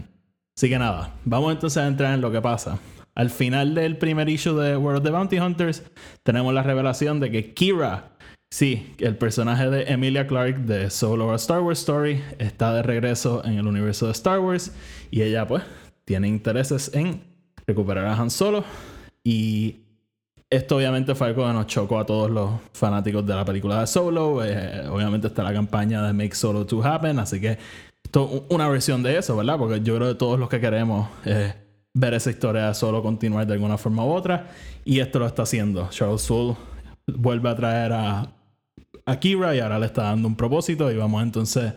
Así 0.58 0.70
que 0.70 0.78
nada, 0.78 1.16
vamos 1.26 1.54
entonces 1.54 1.82
a 1.82 1.88
entrar 1.88 2.14
en 2.14 2.22
lo 2.22 2.32
que 2.32 2.42
pasa. 2.42 2.80
Al 3.16 3.30
final 3.30 3.76
del 3.76 3.98
primer 3.98 4.30
issue 4.30 4.54
de 4.54 4.78
World 4.78 5.00
of 5.00 5.04
the 5.04 5.12
Bounty 5.12 5.40
Hunters, 5.40 5.84
tenemos 6.24 6.54
la 6.54 6.64
revelación 6.64 7.20
de 7.20 7.30
que 7.30 7.54
Kira, 7.54 8.12
sí, 8.50 8.96
el 9.00 9.18
personaje 9.18 9.70
de 9.70 9.84
Emilia 9.84 10.28
Clarke 10.28 10.60
de 10.60 10.90
Solo 10.90 11.32
a 11.32 11.36
Star 11.36 11.62
Wars 11.62 11.80
Story, 11.80 12.22
está 12.38 12.74
de 12.74 12.84
regreso 12.84 13.44
en 13.44 13.54
el 13.54 13.68
universo 13.68 14.06
de 14.06 14.14
Star 14.14 14.40
Wars 14.40 14.74
y 15.10 15.24
ella, 15.24 15.48
pues, 15.48 15.64
tiene 16.12 16.28
intereses 16.28 16.92
en 16.94 17.22
recuperar 17.66 18.06
a 18.06 18.18
Han 18.18 18.30
Solo 18.30 18.66
y 19.24 19.78
esto 20.50 20.76
obviamente 20.76 21.16
fue 21.16 21.28
algo 21.28 21.48
que 21.48 21.54
nos 21.54 21.68
chocó 21.68 22.00
a 22.00 22.06
todos 22.06 22.30
los 22.30 22.52
fanáticos 22.74 23.26
de 23.26 23.34
la 23.34 23.46
película 23.46 23.80
de 23.80 23.88
Solo. 23.88 24.44
Eh, 24.44 24.90
obviamente 24.90 25.28
está 25.28 25.42
la 25.42 25.54
campaña 25.54 26.06
de 26.06 26.12
Make 26.12 26.36
Solo 26.36 26.66
to 26.66 26.84
Happen, 26.84 27.18
así 27.18 27.40
que 27.40 27.58
esto 28.04 28.30
es 28.30 28.42
una 28.50 28.68
versión 28.68 29.02
de 29.04 29.18
eso, 29.18 29.38
¿verdad? 29.38 29.58
Porque 29.58 29.80
yo 29.80 29.96
creo 29.96 30.10
que 30.10 30.16
todos 30.16 30.38
los 30.38 30.50
que 30.50 30.60
queremos 30.60 31.08
eh, 31.24 31.54
ver 31.94 32.14
esa 32.14 32.30
historia 32.30 32.68
de 32.68 32.74
Solo 32.74 33.02
continuar 33.02 33.48
de 33.48 33.54
alguna 33.54 33.78
forma 33.78 34.04
u 34.04 34.10
otra, 34.10 34.50
y 34.84 35.00
esto 35.00 35.18
lo 35.18 35.28
está 35.28 35.44
haciendo. 35.44 35.88
Charles 35.92 36.24
Soule 36.24 36.58
vuelve 37.08 37.48
a 37.48 37.56
traer 37.56 37.94
a, 37.94 38.34
a 39.06 39.16
Kira 39.22 39.56
y 39.56 39.62
ahora 39.62 39.80
le 39.80 39.86
está 39.86 40.04
dando 40.04 40.28
un 40.28 40.36
propósito 40.36 40.92
y 40.92 40.98
vamos 40.98 41.24
entonces 41.24 41.72
a 41.72 41.76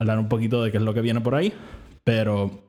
hablar 0.00 0.18
un 0.18 0.28
poquito 0.28 0.64
de 0.64 0.72
qué 0.72 0.78
es 0.78 0.82
lo 0.82 0.92
que 0.92 1.02
viene 1.02 1.20
por 1.20 1.36
ahí. 1.36 1.52
Pero 2.02 2.65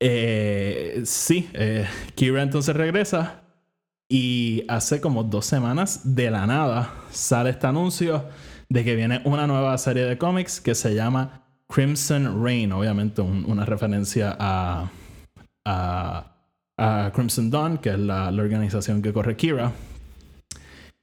eh, 0.00 1.02
sí, 1.04 1.48
eh, 1.54 1.86
Kira 2.14 2.42
entonces 2.42 2.76
regresa 2.76 3.42
y 4.08 4.64
hace 4.68 5.00
como 5.00 5.24
dos 5.24 5.46
semanas 5.46 6.14
de 6.14 6.30
la 6.30 6.46
nada 6.46 6.94
sale 7.10 7.50
este 7.50 7.66
anuncio 7.66 8.28
de 8.68 8.84
que 8.84 8.94
viene 8.94 9.22
una 9.24 9.46
nueva 9.46 9.76
serie 9.78 10.04
de 10.04 10.18
cómics 10.18 10.60
que 10.60 10.74
se 10.74 10.94
llama 10.94 11.42
Crimson 11.68 12.44
Rain, 12.44 12.72
obviamente 12.72 13.22
una 13.22 13.64
referencia 13.64 14.36
a, 14.38 14.90
a, 15.64 17.12
Crimson 17.14 17.50
Dawn, 17.50 17.78
que 17.78 17.90
es 17.90 17.98
la, 17.98 18.28
organización 18.28 19.00
que 19.02 19.12
corre 19.12 19.36
Kira. 19.36 19.72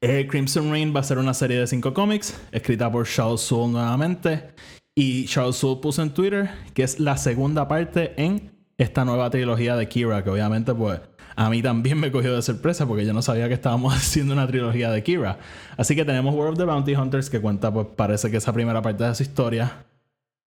Eh, 0.01 0.27
Crimson 0.29 0.69
Rain 0.69 0.93
va 0.95 0.99
a 0.99 1.03
ser 1.03 1.17
una 1.17 1.33
serie 1.33 1.57
de 1.57 1.67
cinco 1.67 1.93
cómics, 1.93 2.39
escrita 2.51 2.91
por 2.91 3.07
Charles 3.07 3.41
Soule 3.41 3.71
nuevamente. 3.71 4.53
Y 4.95 5.25
Charles 5.25 5.55
Soule 5.55 5.81
puso 5.81 6.03
en 6.03 6.13
Twitter 6.13 6.51
que 6.73 6.83
es 6.83 6.99
la 6.99 7.17
segunda 7.17 7.67
parte 7.67 8.13
en 8.17 8.52
esta 8.77 9.05
nueva 9.05 9.29
trilogía 9.29 9.75
de 9.75 9.87
Kira, 9.87 10.23
que 10.23 10.29
obviamente 10.29 10.73
pues 10.73 10.99
a 11.35 11.49
mí 11.49 11.61
también 11.61 11.99
me 11.99 12.11
cogió 12.11 12.35
de 12.35 12.41
sorpresa 12.41 12.85
porque 12.87 13.05
yo 13.05 13.13
no 13.13 13.21
sabía 13.21 13.47
que 13.47 13.53
estábamos 13.53 13.93
haciendo 13.95 14.33
una 14.33 14.47
trilogía 14.47 14.91
de 14.91 15.03
Kira. 15.03 15.39
Así 15.77 15.95
que 15.95 16.05
tenemos 16.05 16.33
World 16.33 16.53
of 16.53 16.57
the 16.57 16.65
Bounty 16.65 16.95
Hunters 16.95 17.29
que 17.29 17.41
cuenta 17.41 17.73
pues 17.73 17.87
parece 17.95 18.29
que 18.31 18.37
esa 18.37 18.53
primera 18.53 18.81
parte 18.81 19.03
de 19.03 19.15
su 19.15 19.23
historia. 19.23 19.85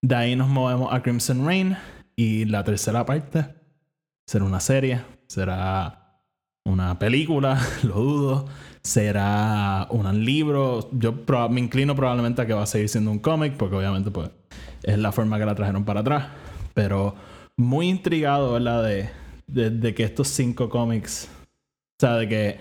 De 0.03 0.15
ahí 0.15 0.37
nos 0.37 0.49
movemos 0.49 0.93
a 0.93 1.03
Crimson 1.03 1.47
Rain 1.47 1.77
y 2.15 2.45
la 2.45 2.65
tercera 2.65 3.05
parte 3.05 3.47
será 4.27 4.45
una 4.45 4.61
serie, 4.61 5.03
será 5.29 6.21
una 6.65 6.99
película, 6.99 7.61
lo 7.83 7.95
dudo, 7.95 8.47
será 8.83 9.87
un 9.91 10.25
libro. 10.25 10.89
Yo 10.93 11.15
me 11.51 11.61
inclino 11.61 11.95
probablemente 11.95 12.43
a 12.43 12.47
que 12.47 12.55
va 12.55 12.63
a 12.63 12.67
seguir 12.67 12.89
siendo 12.89 13.11
un 13.11 13.19
cómic 13.19 13.55
porque 13.57 13.77
obviamente 13.77 14.11
pues 14.11 14.31
es 14.83 14.99
la 14.99 15.13
forma 15.13 15.39
que 15.39 15.47
la 15.47 15.55
trajeron 15.55 15.85
para 15.85 16.01
atrás, 16.01 16.27
pero 16.75 17.15
muy 17.57 17.89
intrigado, 17.89 18.53
¿verdad? 18.53 18.85
De, 18.85 19.71
de, 19.71 19.95
que 19.95 20.05
estos 20.05 20.29
cinco 20.29 20.69
cómics, 20.69 21.29
o 21.43 22.01
sea, 22.01 22.17
de 22.17 22.29
que, 22.29 22.59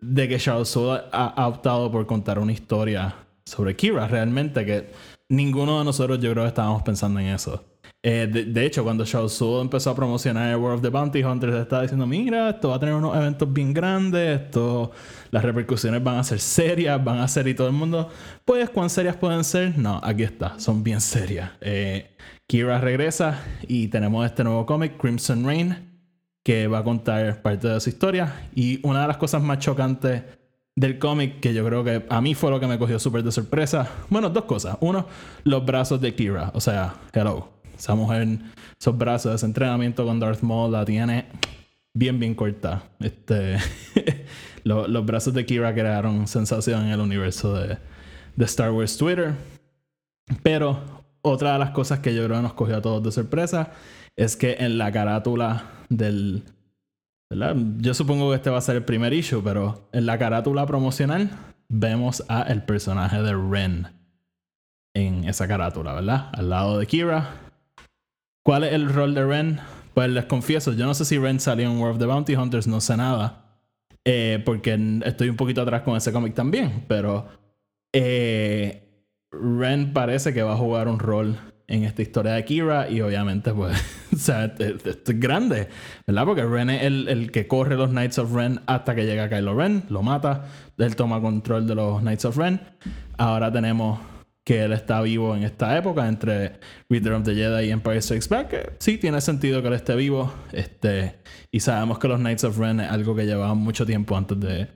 de 0.00 0.28
que 0.28 0.38
Charles 0.38 0.68
Soule 0.68 1.02
ha, 1.12 1.46
optado 1.46 1.90
por 1.90 2.06
contar 2.06 2.38
una 2.38 2.52
historia 2.52 3.14
sobre 3.44 3.76
Kira, 3.76 4.06
realmente, 4.08 4.64
que 4.64 4.90
ninguno 5.28 5.78
de 5.78 5.84
nosotros 5.84 6.20
yo 6.20 6.32
creo 6.32 6.46
estábamos 6.46 6.82
pensando 6.82 7.20
en 7.20 7.26
eso. 7.26 7.64
Eh, 8.02 8.28
de, 8.28 8.64
hecho, 8.64 8.84
cuando 8.84 9.04
Charles 9.04 9.32
Soule 9.32 9.62
empezó 9.62 9.90
a 9.90 9.96
promocionar 9.96 10.50
el 10.50 10.56
World 10.56 10.76
of 10.76 10.82
the 10.82 10.90
Bounty 10.90 11.24
Hunters, 11.24 11.56
estaba 11.56 11.82
diciendo, 11.82 12.06
mira, 12.06 12.50
esto 12.50 12.68
va 12.68 12.76
a 12.76 12.78
tener 12.78 12.94
unos 12.94 13.16
eventos 13.16 13.52
bien 13.52 13.74
grandes, 13.74 14.42
esto, 14.42 14.92
las 15.32 15.42
repercusiones 15.42 16.04
van 16.04 16.18
a 16.18 16.22
ser 16.22 16.38
serias, 16.38 17.02
van 17.02 17.18
a 17.18 17.26
ser 17.26 17.48
y 17.48 17.54
todo 17.54 17.66
el 17.66 17.72
mundo, 17.72 18.08
pues, 18.44 18.70
¿cuán 18.70 18.90
serias 18.90 19.16
pueden 19.16 19.42
ser? 19.42 19.76
No, 19.76 20.00
aquí 20.04 20.22
está, 20.22 20.56
son 20.60 20.84
bien 20.84 21.00
serias. 21.00 21.50
Eh, 21.60 22.16
Kira 22.46 22.80
regresa 22.80 23.42
y 23.66 23.88
tenemos 23.88 24.24
este 24.24 24.44
nuevo 24.44 24.66
cómic, 24.66 24.96
Crimson 24.98 25.44
Rain, 25.44 25.76
que 26.44 26.68
va 26.68 26.78
a 26.78 26.84
contar 26.84 27.42
parte 27.42 27.66
de 27.66 27.80
su 27.80 27.88
historia. 27.88 28.48
Y 28.54 28.78
una 28.86 29.02
de 29.02 29.08
las 29.08 29.16
cosas 29.16 29.42
más 29.42 29.58
chocantes 29.58 30.22
del 30.76 30.98
cómic, 31.00 31.40
que 31.40 31.52
yo 31.52 31.64
creo 31.64 31.82
que 31.82 32.06
a 32.08 32.20
mí 32.20 32.34
fue 32.34 32.50
lo 32.50 32.60
que 32.60 32.68
me 32.68 32.78
cogió 32.78 33.00
súper 33.00 33.24
de 33.24 33.32
sorpresa. 33.32 33.90
Bueno, 34.10 34.30
dos 34.30 34.44
cosas. 34.44 34.76
Uno, 34.80 35.08
los 35.42 35.64
brazos 35.64 36.00
de 36.00 36.14
Kira. 36.14 36.52
O 36.54 36.60
sea, 36.60 36.94
hello. 37.12 37.48
Esa 37.76 37.96
mujer, 37.96 38.38
esos 38.78 38.96
brazos, 38.96 39.34
ese 39.34 39.44
entrenamiento 39.44 40.06
con 40.06 40.20
Darth 40.20 40.42
Maul 40.42 40.70
la 40.70 40.84
tiene 40.84 41.26
bien, 41.92 42.20
bien 42.20 42.34
corta. 42.36 42.84
Este, 43.00 43.56
los, 44.64 45.04
brazos 45.04 45.34
de 45.34 45.44
Kira 45.44 45.74
crearon 45.74 46.28
sensación 46.28 46.86
en 46.86 46.92
el 46.92 47.00
universo 47.00 47.54
de, 47.54 47.78
de 48.36 48.44
Star 48.44 48.70
Wars 48.70 48.96
Twitter. 48.96 49.34
Pero 50.42 50.95
otra 51.26 51.54
de 51.54 51.58
las 51.58 51.70
cosas 51.70 51.98
que 51.98 52.14
yo 52.14 52.24
creo 52.24 52.36
que 52.36 52.42
nos 52.42 52.52
cogió 52.54 52.76
a 52.76 52.82
todos 52.82 53.02
de 53.02 53.10
sorpresa 53.10 53.72
es 54.14 54.36
que 54.36 54.56
en 54.60 54.78
la 54.78 54.92
carátula 54.92 55.64
del... 55.88 56.44
Yo 57.78 57.92
supongo 57.94 58.30
que 58.30 58.36
este 58.36 58.50
va 58.50 58.58
a 58.58 58.60
ser 58.60 58.76
el 58.76 58.84
primer 58.84 59.12
issue, 59.12 59.42
pero 59.42 59.88
en 59.92 60.06
la 60.06 60.16
carátula 60.18 60.64
promocional 60.66 61.30
vemos 61.68 62.24
a 62.28 62.42
el 62.42 62.62
personaje 62.62 63.20
de 63.20 63.34
Ren 63.34 63.88
en 64.94 65.24
esa 65.24 65.48
carátula, 65.48 65.94
¿verdad? 65.94 66.30
Al 66.32 66.48
lado 66.48 66.78
de 66.78 66.86
Kira. 66.86 67.28
¿Cuál 68.44 68.62
es 68.62 68.72
el 68.72 68.88
rol 68.88 69.14
de 69.14 69.26
Ren? 69.26 69.60
Pues 69.92 70.08
les 70.10 70.26
confieso, 70.26 70.72
yo 70.74 70.86
no 70.86 70.94
sé 70.94 71.04
si 71.04 71.18
Ren 71.18 71.40
salió 71.40 71.68
en 71.68 71.78
World 71.78 71.96
of 71.96 71.98
the 71.98 72.06
Bounty 72.06 72.36
Hunters, 72.36 72.68
no 72.68 72.80
sé 72.80 72.96
nada. 72.96 73.60
Eh, 74.04 74.40
porque 74.44 74.78
estoy 75.04 75.28
un 75.28 75.36
poquito 75.36 75.62
atrás 75.62 75.82
con 75.82 75.96
ese 75.96 76.12
cómic 76.12 76.34
también, 76.34 76.84
pero 76.86 77.26
eh, 77.92 78.85
Ren 79.30 79.92
parece 79.92 80.32
que 80.32 80.42
va 80.42 80.52
a 80.52 80.56
jugar 80.56 80.88
un 80.88 80.98
rol 80.98 81.36
en 81.68 81.84
esta 81.84 82.02
historia 82.02 82.32
de 82.32 82.44
Kira 82.44 82.88
y 82.88 83.00
obviamente 83.00 83.52
pues 83.52 83.76
o 84.14 84.16
sea 84.16 84.54
es 84.58 85.04
grande 85.18 85.68
¿verdad? 86.06 86.24
porque 86.24 86.44
Ren 86.44 86.70
es 86.70 86.82
el, 86.82 87.08
el, 87.08 87.30
que 87.32 87.46
corre 87.46 87.76
los 87.76 87.90
Knights 87.90 88.18
of 88.18 88.32
Ren 88.32 88.60
hasta 88.66 88.94
que 88.94 89.04
llega 89.04 89.28
Kylo 89.28 89.54
Ren 89.54 89.84
lo 89.88 90.02
mata 90.02 90.46
él 90.78 90.94
toma 90.96 91.20
control 91.20 91.66
de 91.66 91.74
los 91.74 92.00
Knights 92.00 92.24
of 92.24 92.36
Ren 92.36 92.60
ahora 93.18 93.50
tenemos 93.50 93.98
que 94.44 94.62
él 94.62 94.72
está 94.72 95.02
vivo 95.02 95.34
en 95.34 95.42
esta 95.42 95.76
época 95.76 96.06
entre 96.06 96.60
Return 96.88 97.16
of 97.16 97.24
the 97.24 97.34
Jedi 97.34 97.66
y 97.66 97.70
Empire 97.72 98.00
Strikes 98.00 98.28
Back 98.28 98.74
sí 98.78 98.98
tiene 98.98 99.20
sentido 99.20 99.60
que 99.60 99.68
él 99.68 99.74
esté 99.74 99.96
vivo 99.96 100.32
este 100.52 101.16
y 101.50 101.60
sabemos 101.60 101.98
que 101.98 102.06
los 102.06 102.20
Knights 102.20 102.44
of 102.44 102.58
Ren 102.58 102.78
es 102.78 102.90
algo 102.90 103.16
que 103.16 103.26
llevaban 103.26 103.58
mucho 103.58 103.84
tiempo 103.84 104.16
antes 104.16 104.38
de, 104.38 104.68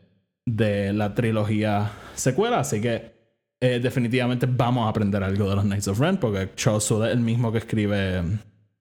de 0.44 0.92
la 0.92 1.14
trilogía 1.14 1.92
secuela 2.14 2.58
así 2.58 2.80
que 2.80 3.19
eh, 3.60 3.78
definitivamente 3.78 4.46
vamos 4.46 4.86
a 4.86 4.88
aprender 4.88 5.22
algo 5.22 5.48
de 5.48 5.56
los 5.56 5.64
Knights 5.64 5.88
of 5.88 6.00
Ren, 6.00 6.16
porque 6.16 6.50
Charles 6.56 6.84
Soule 6.84 7.08
es 7.08 7.12
el 7.12 7.20
mismo 7.20 7.52
que 7.52 7.58
escribe 7.58 8.22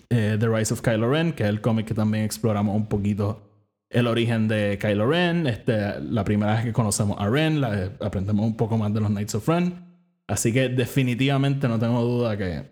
eh, 0.10 0.38
The 0.40 0.48
Rise 0.48 0.74
of 0.74 0.82
Kylo 0.82 1.12
Ren, 1.12 1.34
que 1.34 1.44
es 1.44 1.50
el 1.50 1.60
cómic 1.60 1.88
que 1.88 1.94
también 1.94 2.24
exploramos 2.24 2.76
un 2.76 2.88
poquito 2.88 3.50
el 3.90 4.08
origen 4.08 4.48
de 4.48 4.78
Kylo 4.80 5.08
Ren. 5.08 5.48
Este, 5.48 6.00
la 6.00 6.24
primera 6.24 6.56
vez 6.56 6.64
que 6.64 6.74
conocemos 6.74 7.18
a 7.20 7.28
Ren, 7.30 7.62
aprendemos 8.00 8.46
un 8.46 8.56
poco 8.56 8.78
más 8.78 8.94
de 8.94 9.02
los 9.02 9.10
Knights 9.10 9.36
of 9.36 9.48
Ren. 9.48 9.86
Así 10.28 10.54
que 10.54 10.70
definitivamente 10.70 11.68
no 11.68 11.78
tengo 11.80 12.02
duda 12.02 12.38
que 12.38 12.70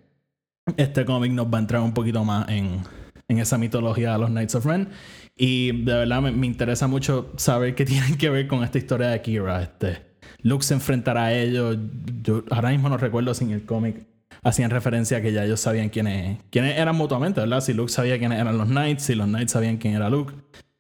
este 0.78 1.06
cómic 1.06 1.32
nos 1.32 1.48
va 1.48 1.58
a 1.58 1.62
entrar 1.62 1.82
un 1.82 1.94
poquito 1.94 2.24
más 2.24 2.48
en, 2.50 2.84
en 3.28 3.40
esa 3.40 3.58
mitología 3.58 4.14
de 4.14 4.20
los 4.20 4.30
Knights 4.30 4.56
of 4.56 4.66
Ren. 4.66 4.90
Y 5.36 5.84
de 5.84 5.94
verdad 5.94 6.22
me, 6.22 6.32
me, 6.32 6.48
interesa 6.48 6.88
mucho 6.88 7.34
saber 7.36 7.76
qué 7.76 7.86
tienen 7.86 8.18
que 8.18 8.30
ver 8.30 8.48
con 8.48 8.64
esta 8.64 8.78
historia 8.78 9.08
de 9.08 9.22
Kira. 9.22 9.62
Este, 9.62 10.17
Luke 10.44 10.64
se 10.64 10.74
enfrentará 10.74 11.26
a 11.26 11.34
ellos. 11.34 11.78
Yo 12.24 12.44
ahora 12.50 12.70
mismo 12.70 12.90
no 12.90 12.98
recuerdo 12.98 13.34
si 13.34 13.46
en 13.46 13.52
el 13.52 13.66
cómic 13.66 14.06
hacían 14.44 14.70
referencia 14.70 15.18
a 15.18 15.22
que 15.22 15.32
ya 15.34 15.44
ellos 15.44 15.60
sabían 15.60 15.90
quiénes, 15.90 16.40
quiénes 16.50 16.78
eran 16.78 16.96
mutuamente, 16.96 17.42
¿verdad? 17.42 17.62
Si 17.62 17.74
Luke 17.74 17.92
sabía 17.92 18.18
quiénes 18.18 18.40
eran 18.40 18.58
los 18.58 18.68
Knights, 18.68 19.04
si 19.04 19.16
los 19.16 19.28
Knights 19.28 19.52
sabían 19.52 19.78
quién 19.78 19.96
era 19.96 20.10
Luke. 20.10 20.34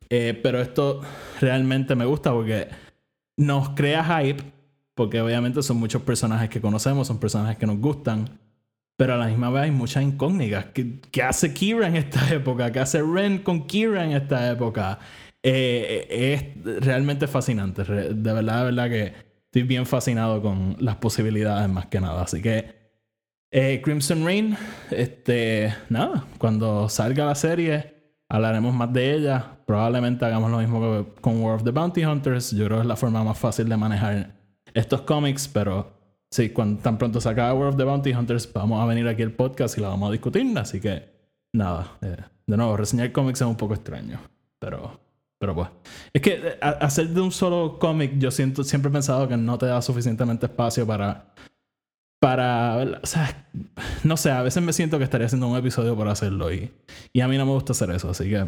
Eh, 0.10 0.40
pero 0.42 0.62
esto 0.62 1.02
realmente 1.42 1.96
me 1.96 2.06
gusta 2.06 2.32
porque 2.32 2.70
nos 3.38 3.70
crea 3.70 4.04
hype, 4.04 4.44
porque 4.96 5.22
obviamente 5.22 5.62
son 5.62 5.78
muchos 5.78 6.02
personajes 6.02 6.50
que 6.50 6.62
conocemos, 6.62 7.08
son 7.08 7.20
personajes 7.20 7.58
que 7.58 7.66
nos 7.66 7.78
gustan, 7.78 8.40
pero 8.96 9.14
a 9.14 9.18
la 9.18 9.28
misma 9.28 9.50
vez 9.50 9.64
hay 9.64 9.72
muchas 9.72 10.04
incógnitas. 10.04 10.68
¿Qué, 10.74 11.24
hace 11.24 11.54
Kira 11.54 11.88
en 11.88 11.98
esta 11.98 12.30
época? 12.34 12.72
¿Qué 12.72 12.80
hace 12.80 13.02
Ren 13.02 13.40
con 13.40 13.68
Kira 13.68 14.04
en 14.04 14.14
esta 14.14 14.50
época? 14.50 15.00
Eh, 15.44 16.08
es 16.10 16.84
realmente 16.84 17.28
fascinante. 17.28 17.84
De 17.84 18.34
verdad, 18.34 18.60
de 18.60 18.66
verdad 18.66 18.90
que 18.90 19.27
estoy 19.58 19.68
bien 19.68 19.88
fascinado 19.88 20.40
con 20.40 20.76
las 20.80 20.98
posibilidades 20.98 21.68
más 21.68 21.88
que 21.88 22.00
nada. 22.00 22.22
Así 22.22 22.44
que 22.44 22.76
eh, 23.50 23.82
Crimson 23.84 24.24
Rain, 24.24 24.56
este, 24.92 25.74
nada, 25.90 26.26
cuando 26.38 26.88
salga 26.90 27.26
la 27.26 27.34
serie 27.34 27.96
hablaremos 28.30 28.76
más 28.76 28.94
de 28.94 29.16
ella. 29.16 29.58
Probablemente 29.66 30.26
hagamos 30.26 30.52
lo 30.52 30.60
mismo 30.60 31.08
con 31.22 31.42
War 31.42 31.56
of 31.56 31.64
the 31.64 31.72
Bounty 31.72 32.06
Hunters. 32.06 32.52
Yo 32.52 32.66
creo 32.66 32.78
que 32.78 32.82
es 32.82 32.88
la 32.88 32.96
forma 32.96 33.24
más 33.24 33.40
fácil 33.40 33.68
de 33.68 33.78
manejar 33.78 34.36
estos 34.76 35.02
cómics, 35.02 35.48
pero 35.48 35.92
sí, 36.30 36.50
cuando 36.50 36.80
tan 36.84 37.00
pronto 37.00 37.20
se 37.20 37.28
acabe 37.28 37.58
War 37.58 37.70
of 37.70 37.78
the 37.78 37.84
Bounty 37.84 38.12
Hunters, 38.12 38.52
vamos 38.54 38.80
a 38.80 38.86
venir 38.86 39.08
aquí 39.08 39.24
al 39.24 39.32
podcast 39.32 39.76
y 39.80 39.82
la 39.82 39.88
vamos 39.88 40.10
a 40.10 40.12
discutir. 40.12 40.56
Así 40.56 40.80
que 40.80 41.04
nada, 41.52 41.98
eh, 42.02 42.18
de 42.46 42.58
nuevo, 42.58 42.78
reseñar 42.78 43.12
cómics 43.12 43.42
es 43.42 43.48
un 43.48 43.58
poco 43.58 43.74
extraño, 43.74 44.20
pero 44.60 45.00
pero 45.40 45.56
pues, 45.56 45.70
es 46.14 46.22
que 46.22 46.32
eh, 46.34 46.60
hacer 46.62 47.10
de 47.10 47.22
un 47.22 47.32
solo 47.32 47.78
cómic, 47.80 48.18
yo 48.18 48.32
siento, 48.32 48.64
siempre 48.64 48.90
he 48.90 48.94
pensado 48.94 49.28
que 49.28 49.38
no 49.38 49.58
te 49.58 49.68
da 49.68 49.82
suficientemente 49.82 50.48
espacio 50.48 50.86
para. 50.86 51.34
Para. 52.20 53.00
O 53.04 53.06
sea, 53.06 53.48
no 54.04 54.18
sé, 54.18 54.32
a 54.32 54.42
veces 54.42 54.64
me 54.64 54.74
siento 54.74 54.98
que 54.98 55.04
estaría 55.04 55.28
haciendo 55.28 55.48
un 55.48 55.58
episodio 55.58 55.96
para 55.96 56.12
hacerlo 56.12 56.52
y, 56.52 56.72
y 57.14 57.22
a 57.22 57.28
mí 57.28 57.38
no 57.38 57.46
me 57.46 57.52
gusta 57.52 57.74
hacer 57.74 57.92
eso, 57.92 58.10
así 58.10 58.30
que. 58.30 58.46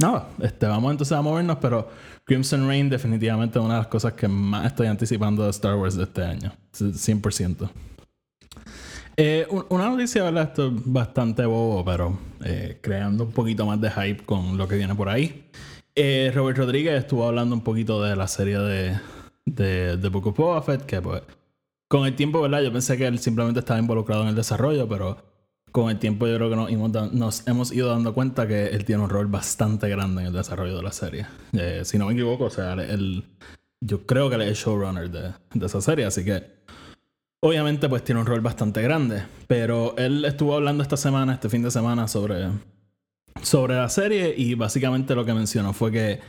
Nada, 0.00 0.30
este, 0.40 0.66
vamos 0.66 0.90
entonces 0.90 1.16
a 1.16 1.22
movernos, 1.22 1.58
pero 1.60 1.88
Crimson 2.24 2.66
Rain 2.66 2.88
definitivamente 2.90 3.60
es 3.60 3.64
una 3.64 3.74
de 3.74 3.80
las 3.80 3.86
cosas 3.86 4.14
que 4.14 4.26
más 4.26 4.66
estoy 4.66 4.88
anticipando 4.88 5.44
de 5.44 5.50
Star 5.50 5.76
Wars 5.76 5.96
de 5.96 6.02
este 6.04 6.24
año. 6.24 6.52
100%. 6.72 7.70
Eh, 9.16 9.46
una 9.68 9.90
noticia, 9.90 10.24
¿verdad? 10.24 10.44
Esto 10.44 10.68
es 10.68 10.72
bastante 10.84 11.44
bobo, 11.44 11.84
pero 11.84 12.18
eh, 12.44 12.78
creando 12.82 13.24
un 13.24 13.32
poquito 13.32 13.66
más 13.66 13.80
de 13.80 13.90
hype 13.90 14.24
con 14.24 14.56
lo 14.56 14.66
que 14.66 14.76
viene 14.76 14.94
por 14.94 15.08
ahí. 15.08 15.44
Eh, 15.94 16.30
Robert 16.34 16.58
Rodríguez 16.58 16.98
estuvo 16.98 17.26
hablando 17.26 17.54
un 17.54 17.62
poquito 17.62 18.02
de 18.02 18.16
la 18.16 18.26
serie 18.26 18.58
de, 18.58 18.98
de 19.44 19.98
The 19.98 20.08
Book 20.08 20.28
of 20.28 20.36
Boba 20.36 20.62
Fett, 20.62 20.86
que 20.86 21.02
pues 21.02 21.22
con 21.88 22.06
el 22.06 22.16
tiempo, 22.16 22.40
¿verdad? 22.40 22.62
Yo 22.62 22.72
pensé 22.72 22.96
que 22.96 23.06
él 23.06 23.18
simplemente 23.18 23.60
estaba 23.60 23.78
involucrado 23.78 24.22
en 24.22 24.28
el 24.28 24.34
desarrollo, 24.34 24.88
pero 24.88 25.18
con 25.70 25.90
el 25.90 25.98
tiempo 25.98 26.26
yo 26.26 26.36
creo 26.36 26.48
que 26.48 26.56
nos, 26.56 26.70
hemos, 26.70 27.12
nos 27.12 27.46
hemos 27.46 27.72
ido 27.72 27.88
dando 27.88 28.14
cuenta 28.14 28.46
que 28.46 28.68
él 28.68 28.86
tiene 28.86 29.02
un 29.02 29.10
rol 29.10 29.26
bastante 29.26 29.90
grande 29.90 30.22
en 30.22 30.28
el 30.28 30.32
desarrollo 30.32 30.76
de 30.76 30.82
la 30.82 30.92
serie. 30.92 31.26
Eh, 31.52 31.82
si 31.84 31.98
no 31.98 32.06
me 32.06 32.14
equivoco, 32.14 32.44
o 32.44 32.50
sea, 32.50 32.72
él, 32.72 33.24
yo 33.80 34.06
creo 34.06 34.30
que 34.30 34.36
él 34.36 34.42
es 34.42 34.48
el 34.48 34.54
showrunner 34.54 35.10
de, 35.10 35.32
de 35.52 35.66
esa 35.66 35.82
serie, 35.82 36.06
así 36.06 36.24
que 36.24 36.62
obviamente 37.42 37.90
pues 37.90 38.02
tiene 38.02 38.22
un 38.22 38.26
rol 38.26 38.40
bastante 38.40 38.80
grande. 38.80 39.24
Pero 39.46 39.94
él 39.98 40.24
estuvo 40.24 40.54
hablando 40.54 40.82
esta 40.82 40.96
semana, 40.96 41.34
este 41.34 41.50
fin 41.50 41.62
de 41.62 41.70
semana, 41.70 42.08
sobre, 42.08 42.48
sobre 43.40 43.76
la 43.76 43.88
serie 43.88 44.34
y 44.36 44.54
básicamente 44.54 45.14
lo 45.14 45.24
que 45.24 45.32
mencionó 45.34 45.72
fue 45.72 45.90
que 45.90 46.20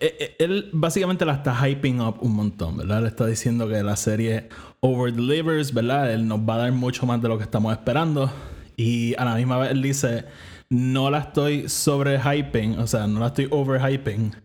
eh, 0.00 0.16
eh, 0.20 0.36
él 0.38 0.70
básicamente 0.72 1.24
la 1.24 1.34
está 1.34 1.54
hyping 1.54 2.00
up 2.00 2.18
un 2.20 2.34
montón, 2.34 2.76
¿verdad? 2.76 3.02
Le 3.02 3.08
está 3.08 3.26
diciendo 3.26 3.68
que 3.68 3.82
la 3.82 3.96
serie 3.96 4.48
over 4.80 5.12
delivers, 5.12 5.72
¿verdad? 5.72 6.12
Él 6.12 6.28
nos 6.28 6.40
va 6.40 6.54
a 6.54 6.58
dar 6.58 6.72
mucho 6.72 7.06
más 7.06 7.22
de 7.22 7.28
lo 7.28 7.38
que 7.38 7.44
estamos 7.44 7.72
esperando. 7.72 8.30
Y 8.76 9.14
a 9.16 9.24
la 9.24 9.34
misma 9.34 9.58
vez 9.58 9.70
él 9.70 9.82
dice, 9.82 10.26
no 10.68 11.10
la 11.10 11.18
estoy 11.18 11.68
sobre 11.68 12.20
hyping, 12.20 12.78
o 12.78 12.86
sea, 12.86 13.06
no 13.06 13.20
la 13.20 13.28
estoy 13.28 13.48
over 13.50 13.80
hyping, 13.80 14.36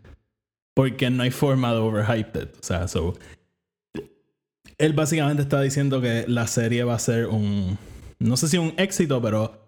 porque 0.74 1.10
no 1.10 1.24
hay 1.24 1.32
forma 1.32 1.72
de 1.72 1.78
over 1.78 2.06
hype 2.06 2.40
O 2.40 2.48
sea, 2.62 2.88
so, 2.88 3.16
él 4.78 4.94
básicamente 4.94 5.44
está 5.44 5.62
diciendo 5.62 6.02
que 6.02 6.26
la 6.28 6.48
serie 6.48 6.84
va 6.84 6.96
a 6.96 7.00
ser 7.00 7.28
un, 7.28 7.78
no 8.20 8.38
sé 8.38 8.48
si 8.48 8.58
un 8.58 8.74
éxito, 8.78 9.22
pero 9.22 9.63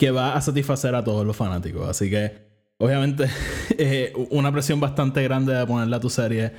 que 0.00 0.10
va 0.10 0.34
a 0.34 0.40
satisfacer 0.40 0.94
a 0.94 1.04
todos 1.04 1.26
los 1.26 1.36
fanáticos. 1.36 1.86
Así 1.86 2.08
que 2.08 2.32
obviamente, 2.78 3.26
eh, 3.78 4.14
una 4.30 4.50
presión 4.50 4.80
bastante 4.80 5.22
grande 5.22 5.52
de 5.52 5.66
ponerla 5.66 5.98
a 5.98 6.00
tu 6.00 6.08
serie 6.08 6.54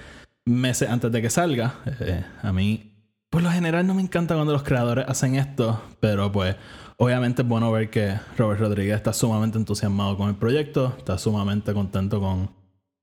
meses 0.45 0.87
antes 0.87 1.11
de 1.11 1.23
que 1.23 1.29
salga. 1.31 1.73
Eh, 2.01 2.23
a 2.43 2.53
mí, 2.53 2.93
por 3.31 3.41
lo 3.41 3.49
general, 3.49 3.87
no 3.87 3.95
me 3.95 4.03
encanta 4.03 4.35
cuando 4.35 4.53
los 4.53 4.61
creadores 4.61 5.05
hacen 5.07 5.33
esto, 5.35 5.81
pero 5.99 6.31
pues, 6.31 6.55
obviamente 6.97 7.41
es 7.41 7.47
bueno 7.47 7.71
ver 7.71 7.89
que 7.89 8.13
Robert 8.37 8.59
Rodríguez 8.59 8.95
está 8.95 9.11
sumamente 9.11 9.57
entusiasmado 9.57 10.15
con 10.17 10.29
el 10.29 10.35
proyecto, 10.35 10.93
está 10.99 11.17
sumamente 11.17 11.73
contento 11.73 12.21
con, 12.21 12.51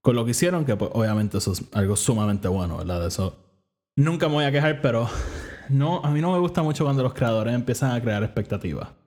con 0.01 0.15
lo 0.15 0.25
que 0.25 0.31
hicieron, 0.31 0.65
que 0.65 0.77
pues, 0.77 0.93
obviamente 0.95 1.39
eso 1.39 1.51
es 1.51 1.65
algo 1.73 1.97
sumamente 1.97 2.47
bueno, 2.47 2.77
¿verdad? 2.77 3.01
De 3.01 3.09
eso 3.09 3.37
nunca 3.97 4.29
me 4.29 4.35
voy 4.35 4.45
a 4.45 4.53
quejar, 4.53 4.81
pero 4.83 5.09
no, 5.69 6.01
a 6.05 6.13
mí 6.13 6.21
no 6.21 6.31
me 6.31 6.39
gusta 6.39 6.63
mucho 6.63 6.85
cuando 6.85 7.03
los 7.03 7.13
creadores 7.13 7.57
empiezan 7.57 7.91
a 7.91 8.01
crear 8.01 8.23
expectativas. 8.23 8.98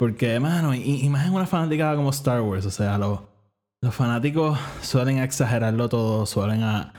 Porque, 0.00 0.40
mano, 0.40 0.74
y, 0.74 1.06
una 1.06 1.46
fanática 1.46 1.94
como 1.94 2.08
Star 2.08 2.40
Wars, 2.40 2.64
o 2.64 2.70
sea, 2.70 2.96
los 2.96 3.20
los 3.82 3.94
fanáticos 3.94 4.58
suelen 4.80 5.18
exagerarlo 5.18 5.90
todo, 5.90 6.24
suelen 6.24 6.62
a, 6.62 6.94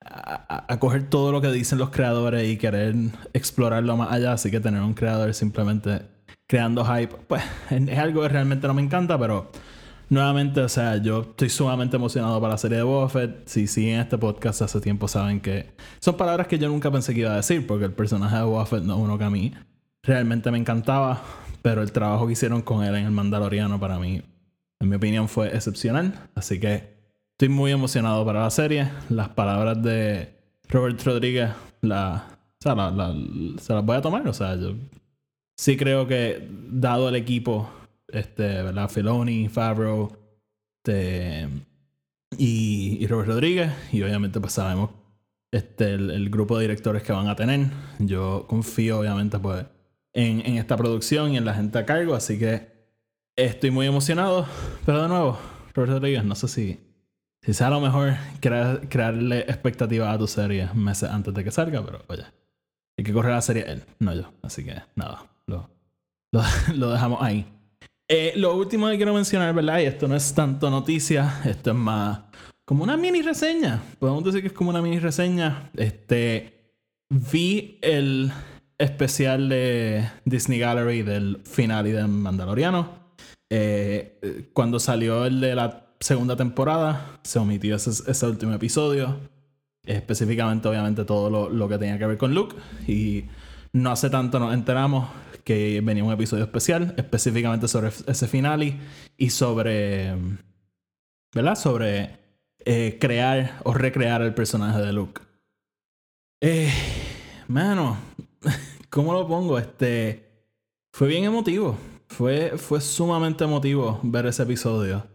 a, 0.00 0.78
coger 0.80 1.08
todo 1.08 1.30
lo 1.30 1.40
que 1.40 1.52
dicen 1.52 1.78
los 1.78 1.90
creadores 1.90 2.48
y 2.48 2.56
querer 2.56 2.96
explorarlo 3.32 3.96
más 3.96 4.10
allá. 4.10 4.32
Así 4.32 4.50
que 4.50 4.58
tener 4.58 4.82
un 4.82 4.94
creador 4.94 5.32
simplemente 5.32 6.02
creando 6.48 6.84
hype, 6.84 7.14
pues 7.28 7.44
es 7.70 7.98
algo 8.00 8.22
que 8.22 8.28
realmente 8.30 8.66
no 8.66 8.74
me 8.74 8.82
encanta, 8.82 9.16
pero 9.16 9.52
nuevamente, 10.08 10.60
o 10.60 10.68
sea, 10.68 10.96
yo 10.96 11.20
estoy 11.20 11.50
sumamente 11.50 11.94
emocionado 11.94 12.40
para 12.40 12.54
la 12.54 12.58
serie 12.58 12.78
de 12.78 12.82
Boba 12.82 13.08
Fett. 13.08 13.46
Si 13.46 13.68
siguen 13.68 14.00
este 14.00 14.18
podcast 14.18 14.62
hace 14.62 14.80
tiempo 14.80 15.06
saben 15.06 15.40
que 15.40 15.70
son 16.00 16.16
palabras 16.16 16.48
que 16.48 16.58
yo 16.58 16.68
nunca 16.68 16.90
pensé 16.90 17.14
que 17.14 17.20
iba 17.20 17.32
a 17.32 17.36
decir, 17.36 17.64
porque 17.64 17.84
el 17.84 17.92
personaje 17.92 18.34
de 18.34 18.42
Boba 18.42 18.66
Fett 18.66 18.82
no 18.82 18.96
es 18.96 19.00
uno 19.00 19.18
que 19.18 19.24
a 19.24 19.30
mí 19.30 19.52
realmente 20.02 20.50
me 20.50 20.58
encantaba, 20.58 21.22
pero 21.62 21.82
el 21.82 21.92
trabajo 21.92 22.26
que 22.26 22.32
hicieron 22.32 22.62
con 22.62 22.84
él 22.84 22.94
en 22.94 23.06
el 23.06 23.10
Mandaloriano 23.10 23.78
para 23.78 23.98
mí 23.98 24.22
en 24.80 24.88
mi 24.88 24.96
opinión 24.96 25.28
fue 25.28 25.48
excepcional. 25.48 26.28
Así 26.34 26.58
que 26.58 26.94
estoy 27.32 27.48
muy 27.48 27.72
emocionado 27.72 28.24
para 28.24 28.42
la 28.42 28.50
serie. 28.50 28.88
Las 29.08 29.28
palabras 29.30 29.82
de 29.82 30.34
Robert 30.68 31.02
Rodríguez 31.04 31.50
la, 31.82 32.38
se 32.58 32.74
las 32.74 33.84
voy 33.84 33.96
a 33.96 34.00
tomar. 34.00 34.26
O 34.28 34.32
sea, 34.32 34.56
yo 34.56 34.74
sí 35.56 35.76
creo 35.76 36.06
que 36.06 36.48
dado 36.70 37.08
el 37.08 37.16
equipo, 37.16 37.70
este, 38.08 38.62
¿verdad? 38.62 38.88
Filoni, 38.88 39.48
Favreau 39.48 40.20
este, 40.82 41.48
y, 42.38 43.06
Robert 43.06 43.28
Rodríguez, 43.28 43.72
y 43.92 44.02
obviamente 44.02 44.40
pues 44.40 44.54
sabemos 44.54 44.90
este, 45.52 45.94
el, 45.94 46.30
grupo 46.30 46.56
de 46.56 46.62
directores 46.62 47.02
que 47.02 47.12
van 47.12 47.28
a 47.28 47.36
tener. 47.36 47.66
Yo 47.98 48.46
confío 48.48 49.00
obviamente 49.00 49.38
pues 49.38 49.66
en, 50.12 50.40
en 50.46 50.56
esta 50.56 50.76
producción 50.76 51.32
y 51.32 51.36
en 51.36 51.44
la 51.44 51.54
gente 51.54 51.78
a 51.78 51.86
cargo, 51.86 52.14
así 52.14 52.38
que 52.38 52.80
Estoy 53.36 53.70
muy 53.70 53.86
emocionado, 53.86 54.46
pero 54.84 55.02
de 55.02 55.08
nuevo, 55.08 55.38
Roberto 55.72 55.94
Rodríguez, 55.94 56.24
no 56.24 56.34
sé 56.34 56.46
si, 56.46 56.78
si 57.40 57.54
sea 57.54 57.70
lo 57.70 57.80
mejor 57.80 58.14
crearle 58.40 59.40
expectativas 59.40 60.14
a 60.14 60.18
tu 60.18 60.26
serie 60.26 60.68
meses 60.74 61.08
antes 61.08 61.32
de 61.32 61.42
que 61.42 61.50
salga, 61.50 61.82
pero 61.82 62.04
oye, 62.08 62.24
hay 62.98 63.04
que 63.04 63.12
correr 63.14 63.32
la 63.32 63.40
serie 63.40 63.64
él, 63.66 63.84
no 63.98 64.14
yo. 64.14 64.30
Así 64.42 64.62
que 64.62 64.74
nada, 64.94 65.22
lo, 65.46 65.70
lo, 66.74 66.90
dejamos 66.90 67.22
ahí. 67.22 67.46
Eh, 68.08 68.34
lo 68.36 68.54
último 68.56 68.88
que 68.90 68.96
quiero 68.96 69.14
mencionar, 69.14 69.54
¿verdad? 69.54 69.78
Y 69.78 69.84
esto 69.84 70.06
no 70.06 70.16
es 70.16 70.34
tanto 70.34 70.68
noticia, 70.68 71.40
esto 71.46 71.70
es 71.70 71.76
más 71.76 72.20
como 72.66 72.84
una 72.84 72.98
mini 72.98 73.22
reseña. 73.22 73.80
Podemos 73.98 74.22
decir 74.22 74.42
que 74.42 74.48
es 74.48 74.52
como 74.52 74.68
una 74.68 74.82
mini 74.82 74.98
reseña. 74.98 75.70
Este, 75.76 76.74
vi 77.08 77.78
el 77.80 78.30
especial 78.80 79.50
de 79.50 80.08
Disney 80.24 80.58
Gallery 80.58 81.02
del 81.02 81.42
final 81.44 81.86
y 81.86 81.92
del 81.92 82.08
Mandaloriano. 82.08 82.88
Eh, 83.50 84.48
cuando 84.54 84.80
salió 84.80 85.26
el 85.26 85.40
de 85.40 85.54
la 85.54 85.92
segunda 86.00 86.34
temporada, 86.34 87.20
se 87.22 87.38
omitió 87.38 87.76
ese, 87.76 88.26
último 88.26 88.54
episodio. 88.54 89.20
Específicamente, 89.84 90.66
obviamente, 90.66 91.04
todo 91.04 91.50
lo, 91.50 91.68
que 91.68 91.78
tenía 91.78 91.98
que 91.98 92.06
ver 92.06 92.16
con 92.16 92.34
Luke. 92.34 92.56
Y 92.88 93.26
no 93.72 93.90
hace 93.90 94.08
tanto 94.08 94.38
nos 94.38 94.54
enteramos 94.54 95.08
que 95.44 95.80
venía 95.82 96.02
un 96.02 96.12
episodio 96.12 96.44
especial, 96.44 96.94
específicamente 96.96 97.68
sobre 97.68 97.88
ese 97.88 98.26
finale 98.26 98.78
y 99.18 99.28
sobre. 99.30 100.14
¿Verdad? 101.34 101.54
Sobre 101.54 102.18
eh, 102.64 102.96
crear 102.98 103.60
o 103.64 103.74
recrear 103.74 104.22
el 104.22 104.32
personaje 104.32 104.80
de 104.80 104.92
Luke. 104.92 105.20
Eh, 106.40 106.72
mano, 107.46 107.98
¿cómo 108.90 109.12
lo 109.12 109.26
pongo? 109.26 109.58
Este. 109.58 110.28
Fue 110.92 111.08
bien 111.08 111.24
emotivo. 111.24 111.76
Fue, 112.08 112.54
fue 112.56 112.80
sumamente 112.80 113.44
emotivo 113.44 114.00
ver 114.02 114.26
ese 114.26 114.42
episodio. 114.42 115.06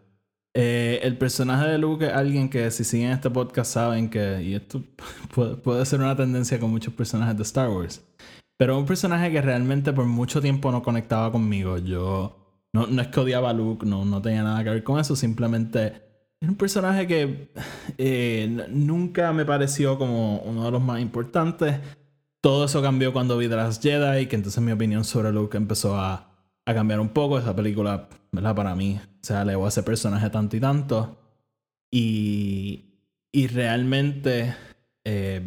Eh, 0.53 1.01
el 1.03 1.17
personaje 1.17 1.67
de 1.67 1.77
Luke 1.77 2.05
es 2.05 2.13
alguien 2.13 2.49
que 2.49 2.71
si 2.71 2.85
siguen 2.85 3.11
este 3.11 3.29
podcast 3.29 3.73
saben 3.73 4.09
que, 4.09 4.41
y 4.41 4.55
esto 4.55 4.81
puede, 5.63 5.85
ser 5.85 5.99
una 5.99 6.15
tendencia 6.15 6.57
con 6.59 6.71
muchos 6.71 6.93
personajes 6.93 7.35
de 7.35 7.43
Star 7.43 7.69
Wars, 7.69 8.01
pero 8.57 8.77
un 8.79 8.85
personaje 8.85 9.29
que 9.31 9.41
realmente 9.41 9.91
por 9.91 10.05
mucho 10.05 10.41
tiempo 10.41 10.71
no 10.71 10.81
conectaba 10.81 11.29
conmigo. 11.29 11.77
Yo 11.77 12.37
no, 12.71 12.87
no 12.87 13.01
es 13.01 13.09
que 13.09 13.19
odiaba 13.19 13.49
a 13.49 13.53
Luke, 13.53 13.85
no, 13.85 14.05
no 14.05 14.21
tenía 14.21 14.43
nada 14.43 14.63
que 14.63 14.69
ver 14.69 14.83
con 14.83 14.97
eso, 14.97 15.17
simplemente 15.17 16.05
es 16.39 16.49
un 16.49 16.55
personaje 16.55 17.07
que 17.07 17.51
eh, 17.97 18.67
nunca 18.69 19.33
me 19.33 19.45
pareció 19.45 19.97
como 19.97 20.39
uno 20.39 20.65
de 20.65 20.71
los 20.71 20.81
más 20.81 21.01
importantes. 21.01 21.79
Todo 22.45 22.65
eso 22.65 22.79
cambió 22.83 23.11
cuando 23.11 23.39
vi 23.39 23.49
The 23.49 23.55
Last 23.55 23.81
Jedi, 23.81 24.27
que 24.27 24.35
entonces 24.35 24.61
mi 24.61 24.71
opinión 24.71 25.03
sobre 25.03 25.31
Luke 25.31 25.57
empezó 25.57 25.97
a 25.97 26.35
a 26.65 26.73
cambiar 26.73 26.99
un 26.99 27.09
poco. 27.09 27.37
Esa 27.37 27.55
película, 27.55 28.09
¿verdad? 28.31 28.55
Para 28.55 28.75
mí, 28.75 28.99
se 29.21 29.39
elevó 29.39 29.65
a 29.65 29.69
ese 29.69 29.83
personaje 29.83 30.29
tanto 30.29 30.57
y 30.57 30.59
tanto. 30.59 31.17
Y, 31.91 32.85
y 33.31 33.47
realmente, 33.47 34.55
eh, 35.03 35.41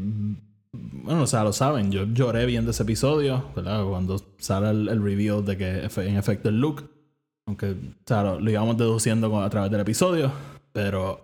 bueno, 0.73 1.23
o 1.23 1.27
sea, 1.27 1.45
lo 1.45 1.53
saben, 1.53 1.91
yo 1.91 2.05
lloré 2.05 2.47
viendo 2.47 2.71
ese 2.71 2.85
episodio, 2.85 3.51
¿verdad? 3.55 3.85
Cuando 3.85 4.19
sale 4.39 4.71
el, 4.71 4.89
el 4.89 5.03
reveal 5.03 5.45
de 5.45 5.57
que 5.57 5.89
en 6.07 6.17
efecto 6.17 6.49
el 6.49 6.61
look, 6.61 6.89
aunque, 7.47 7.77
o 8.11 8.41
lo, 8.41 8.51
íbamos 8.51 8.77
deduciendo 8.77 9.41
a 9.41 9.51
través 9.51 9.71
del 9.71 9.81
episodio, 9.81 10.33
pero 10.73 11.21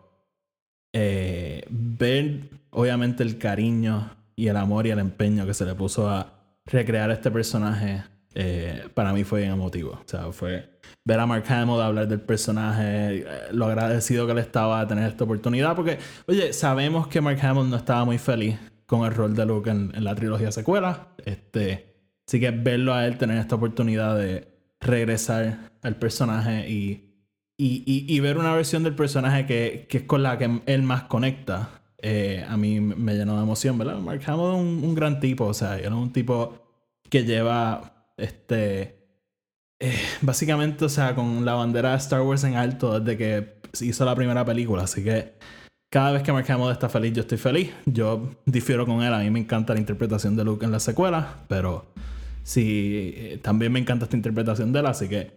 eh, 0.93 1.65
ver 1.71 2.49
obviamente 2.71 3.23
el 3.23 3.39
cariño 3.39 4.11
y 4.37 4.49
el 4.49 4.57
amor 4.57 4.87
y 4.87 4.91
el 4.91 4.99
empeño 4.99 5.47
que 5.47 5.55
se 5.55 5.65
le 5.65 5.75
puso 5.75 6.09
a 6.09 6.33
recrear 6.67 7.11
este 7.11 7.31
personaje 7.31 8.03
eh, 8.35 8.89
para 8.95 9.13
mí 9.13 9.25
fue 9.25 9.41
bien 9.41 9.53
emotivo. 9.53 9.93
O 9.93 10.03
sea, 10.07 10.33
fue 10.33 10.69
ver 11.05 11.21
a 11.21 11.27
Mark 11.27 11.45
Hamill 11.49 11.81
hablar 11.81 12.09
del 12.09 12.21
personaje, 12.21 13.19
eh, 13.19 13.25
lo 13.53 13.67
agradecido 13.67 14.27
que 14.27 14.35
le 14.35 14.41
estaba 14.41 14.81
a 14.81 14.87
tener 14.87 15.09
esta 15.09 15.25
oportunidad, 15.25 15.77
porque, 15.77 15.99
oye, 16.27 16.53
sabemos 16.53 17.07
que 17.07 17.21
Mark 17.21 17.39
Hamill 17.41 17.71
no 17.71 17.77
estaba 17.77 18.05
muy 18.05 18.19
feliz 18.19 18.59
con 18.87 19.05
el 19.07 19.15
rol 19.15 19.35
de 19.35 19.47
Luke 19.47 19.71
en, 19.71 19.93
la 20.03 20.15
trilogía 20.15 20.51
secuela. 20.51 21.09
Este, 21.25 21.95
así 22.27 22.41
que 22.41 22.51
verlo 22.51 22.93
a 22.93 23.07
él 23.07 23.19
tener 23.19 23.39
esta 23.39 23.55
oportunidad 23.55 24.17
de 24.17 24.49
regresar 24.81 25.71
al 25.83 25.97
personaje 25.97 26.69
y, 26.69 27.11
y, 27.57 28.21
ver 28.21 28.37
una 28.37 28.53
versión 28.53 28.83
del 28.83 28.95
personaje 28.95 29.47
que, 29.47 29.87
que, 29.89 29.99
es 29.99 30.05
con 30.05 30.23
la 30.23 30.37
que 30.39 30.61
él 30.67 30.83
más 30.83 31.05
conecta, 31.05 31.83
eh, 32.07 32.45
a 32.47 32.59
mí 32.59 32.81
me 32.81 33.15
llenó 33.15 33.37
de 33.37 33.43
emoción, 33.43 33.79
¿verdad? 33.79 33.99
Mark 33.99 34.21
Hamill 34.27 34.55
es 34.55 34.61
un, 34.61 34.85
un 34.85 34.95
gran 34.95 35.21
tipo, 35.21 35.47
o 35.47 35.55
sea, 35.55 35.79
era 35.79 35.95
un 35.95 36.13
tipo 36.13 36.55
que 37.09 37.25
lleva 37.25 38.11
este. 38.19 38.99
Eh, 39.81 39.99
básicamente, 40.21 40.85
o 40.85 40.91
sea, 40.91 41.15
con 41.15 41.47
la 41.47 41.55
bandera 41.55 41.93
de 41.93 41.97
Star 41.97 42.21
Wars 42.21 42.45
en 42.45 42.57
alto 42.57 43.01
desde 43.01 43.17
que 43.17 43.55
hizo 43.81 44.05
la 44.05 44.15
primera 44.15 44.45
película. 44.45 44.83
Así 44.83 45.03
que 45.03 45.33
cada 45.91 46.13
vez 46.13 46.23
que 46.23 46.31
Mark 46.31 46.45
Hamill 46.51 46.73
está 46.73 46.91
feliz, 46.91 47.15
yo 47.15 47.23
estoy 47.23 47.39
feliz. 47.39 47.73
Yo 47.87 48.31
difiero 48.45 48.85
con 48.85 49.03
él. 49.03 49.15
A 49.15 49.21
mí 49.21 49.31
me 49.31 49.41
encanta 49.41 49.73
la 49.73 49.81
interpretación 49.81 50.37
de 50.37 50.45
Luke 50.45 50.63
en 50.63 50.73
la 50.73 50.81
secuela, 50.81 51.37
pero 51.49 51.87
sí, 52.43 53.15
eh, 53.17 53.41
también 53.43 53.73
me 53.73 53.79
encanta 53.79 54.05
esta 54.05 54.17
interpretación 54.17 54.75
de 54.75 54.81
él, 54.81 54.87
así 54.87 55.09
que 55.09 55.31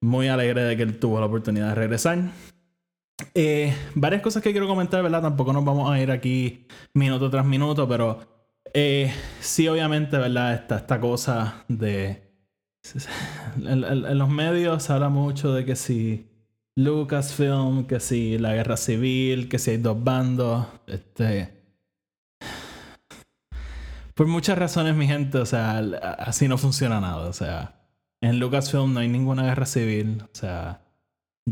muy 0.00 0.28
alegre 0.28 0.62
de 0.62 0.74
que 0.74 0.84
él 0.84 0.98
tuvo 0.98 1.20
la 1.20 1.26
oportunidad 1.26 1.68
de 1.68 1.74
regresar. 1.74 2.30
Eh, 3.34 3.74
varias 3.94 4.22
cosas 4.22 4.42
que 4.42 4.50
quiero 4.52 4.66
comentar, 4.66 5.02
¿verdad? 5.02 5.22
Tampoco 5.22 5.52
nos 5.52 5.64
vamos 5.64 5.90
a 5.90 6.00
ir 6.00 6.10
aquí 6.10 6.66
minuto 6.94 7.30
tras 7.30 7.46
minuto, 7.46 7.88
pero 7.88 8.20
eh, 8.72 9.12
sí, 9.40 9.68
obviamente, 9.68 10.16
¿verdad? 10.18 10.54
Esta, 10.54 10.76
esta 10.78 11.00
cosa 11.00 11.64
de... 11.68 12.22
En, 13.56 13.84
en 13.84 14.18
los 14.18 14.28
medios 14.28 14.82
se 14.82 14.92
habla 14.92 15.08
mucho 15.08 15.52
de 15.54 15.64
que 15.64 15.76
si 15.76 16.28
Lucasfilm, 16.76 17.86
que 17.86 18.00
si 18.00 18.36
la 18.36 18.52
guerra 18.52 18.76
civil, 18.76 19.48
que 19.48 19.58
si 19.58 19.70
hay 19.72 19.76
dos 19.76 20.02
bandos, 20.02 20.66
este... 20.88 21.62
Por 24.14 24.26
muchas 24.26 24.58
razones, 24.58 24.94
mi 24.94 25.06
gente, 25.06 25.38
o 25.38 25.46
sea, 25.46 25.78
así 26.18 26.46
no 26.46 26.58
funciona 26.58 27.00
nada, 27.00 27.28
o 27.28 27.32
sea, 27.32 27.80
en 28.20 28.38
Lucasfilm 28.38 28.92
no 28.92 29.00
hay 29.00 29.08
ninguna 29.08 29.42
guerra 29.44 29.66
civil, 29.66 30.22
o 30.22 30.34
sea, 30.34 30.83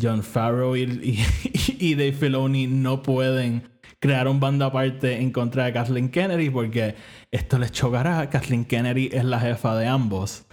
John 0.00 0.22
Farrow 0.22 0.76
y, 0.76 0.82
y, 1.78 1.94
Dave 1.94 2.12
Filoni 2.12 2.66
no 2.66 3.02
pueden 3.02 3.70
crear 3.98 4.26
un 4.26 4.40
bando 4.40 4.64
aparte 4.64 5.20
en 5.20 5.30
contra 5.30 5.66
de 5.66 5.72
Kathleen 5.72 6.10
Kennedy 6.10 6.50
porque 6.50 6.96
esto 7.30 7.58
les 7.58 7.72
chocará. 7.72 8.28
Kathleen 8.30 8.64
Kennedy 8.64 9.10
es 9.12 9.24
la 9.24 9.38
jefa 9.38 9.76
de 9.76 9.86
ambos. 9.86 10.46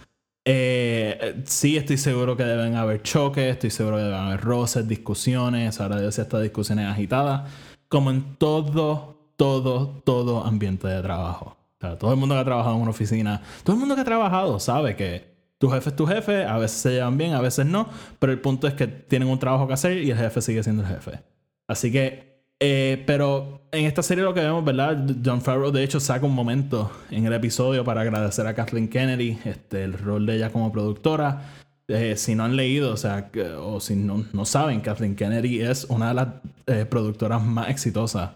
Eh, 0.44 1.42
sí, 1.44 1.76
estoy 1.76 1.98
seguro 1.98 2.36
que 2.36 2.44
deben 2.44 2.74
haber 2.74 3.02
choques, 3.02 3.52
estoy 3.52 3.70
seguro 3.70 3.96
que 3.96 4.04
deben 4.04 4.18
haber 4.18 4.40
roces, 4.40 4.88
discusiones, 4.88 5.80
ahora 5.80 5.98
ser 6.10 6.24
estas 6.24 6.42
discusiones 6.42 6.86
agitadas, 6.86 7.50
como 7.88 8.10
en 8.10 8.36
todo, 8.36 9.32
todo, 9.36 10.02
todo 10.04 10.44
ambiente 10.44 10.88
de 10.88 11.02
trabajo. 11.02 11.56
Todo 11.78 12.12
el 12.12 12.18
mundo 12.18 12.34
que 12.34 12.42
ha 12.42 12.44
trabajado 12.44 12.76
en 12.76 12.82
una 12.82 12.90
oficina, 12.90 13.40
todo 13.64 13.74
el 13.74 13.80
mundo 13.80 13.94
que 13.94 14.02
ha 14.02 14.04
trabajado 14.04 14.60
sabe 14.60 14.96
que 14.96 15.29
tu 15.60 15.68
jefe 15.68 15.90
es 15.90 15.96
tu 15.96 16.06
jefe, 16.06 16.44
a 16.44 16.56
veces 16.56 16.78
se 16.78 16.90
llevan 16.92 17.18
bien, 17.18 17.34
a 17.34 17.40
veces 17.40 17.66
no, 17.66 17.88
pero 18.18 18.32
el 18.32 18.40
punto 18.40 18.66
es 18.66 18.72
que 18.74 18.86
tienen 18.86 19.28
un 19.28 19.38
trabajo 19.38 19.68
que 19.68 19.74
hacer 19.74 19.98
y 19.98 20.10
el 20.10 20.16
jefe 20.16 20.40
sigue 20.40 20.62
siendo 20.62 20.82
el 20.82 20.88
jefe. 20.88 21.20
Así 21.68 21.92
que 21.92 22.30
eh, 22.62 23.02
pero 23.06 23.62
en 23.72 23.86
esta 23.86 24.02
serie 24.02 24.22
lo 24.22 24.34
que 24.34 24.40
vemos, 24.40 24.62
¿verdad? 24.62 25.06
John 25.24 25.40
Farrow 25.40 25.70
de 25.70 25.82
hecho 25.82 25.98
saca 25.98 26.26
un 26.26 26.34
momento 26.34 26.90
en 27.10 27.24
el 27.26 27.32
episodio 27.32 27.84
para 27.84 28.02
agradecer 28.02 28.46
a 28.46 28.54
Kathleen 28.54 28.88
Kennedy, 28.88 29.38
este, 29.44 29.84
el 29.84 29.94
rol 29.94 30.26
de 30.26 30.36
ella 30.36 30.50
como 30.50 30.70
productora. 30.70 31.42
Eh, 31.88 32.16
si 32.16 32.34
no 32.34 32.44
han 32.44 32.56
leído, 32.56 32.92
o 32.92 32.96
sea, 32.96 33.30
o 33.60 33.80
si 33.80 33.96
no, 33.96 34.24
no 34.32 34.44
saben, 34.44 34.80
Kathleen 34.80 35.16
Kennedy 35.16 35.60
es 35.60 35.84
una 35.84 36.08
de 36.08 36.14
las 36.14 36.28
eh, 36.66 36.84
productoras 36.84 37.42
más 37.42 37.68
exitosas 37.70 38.30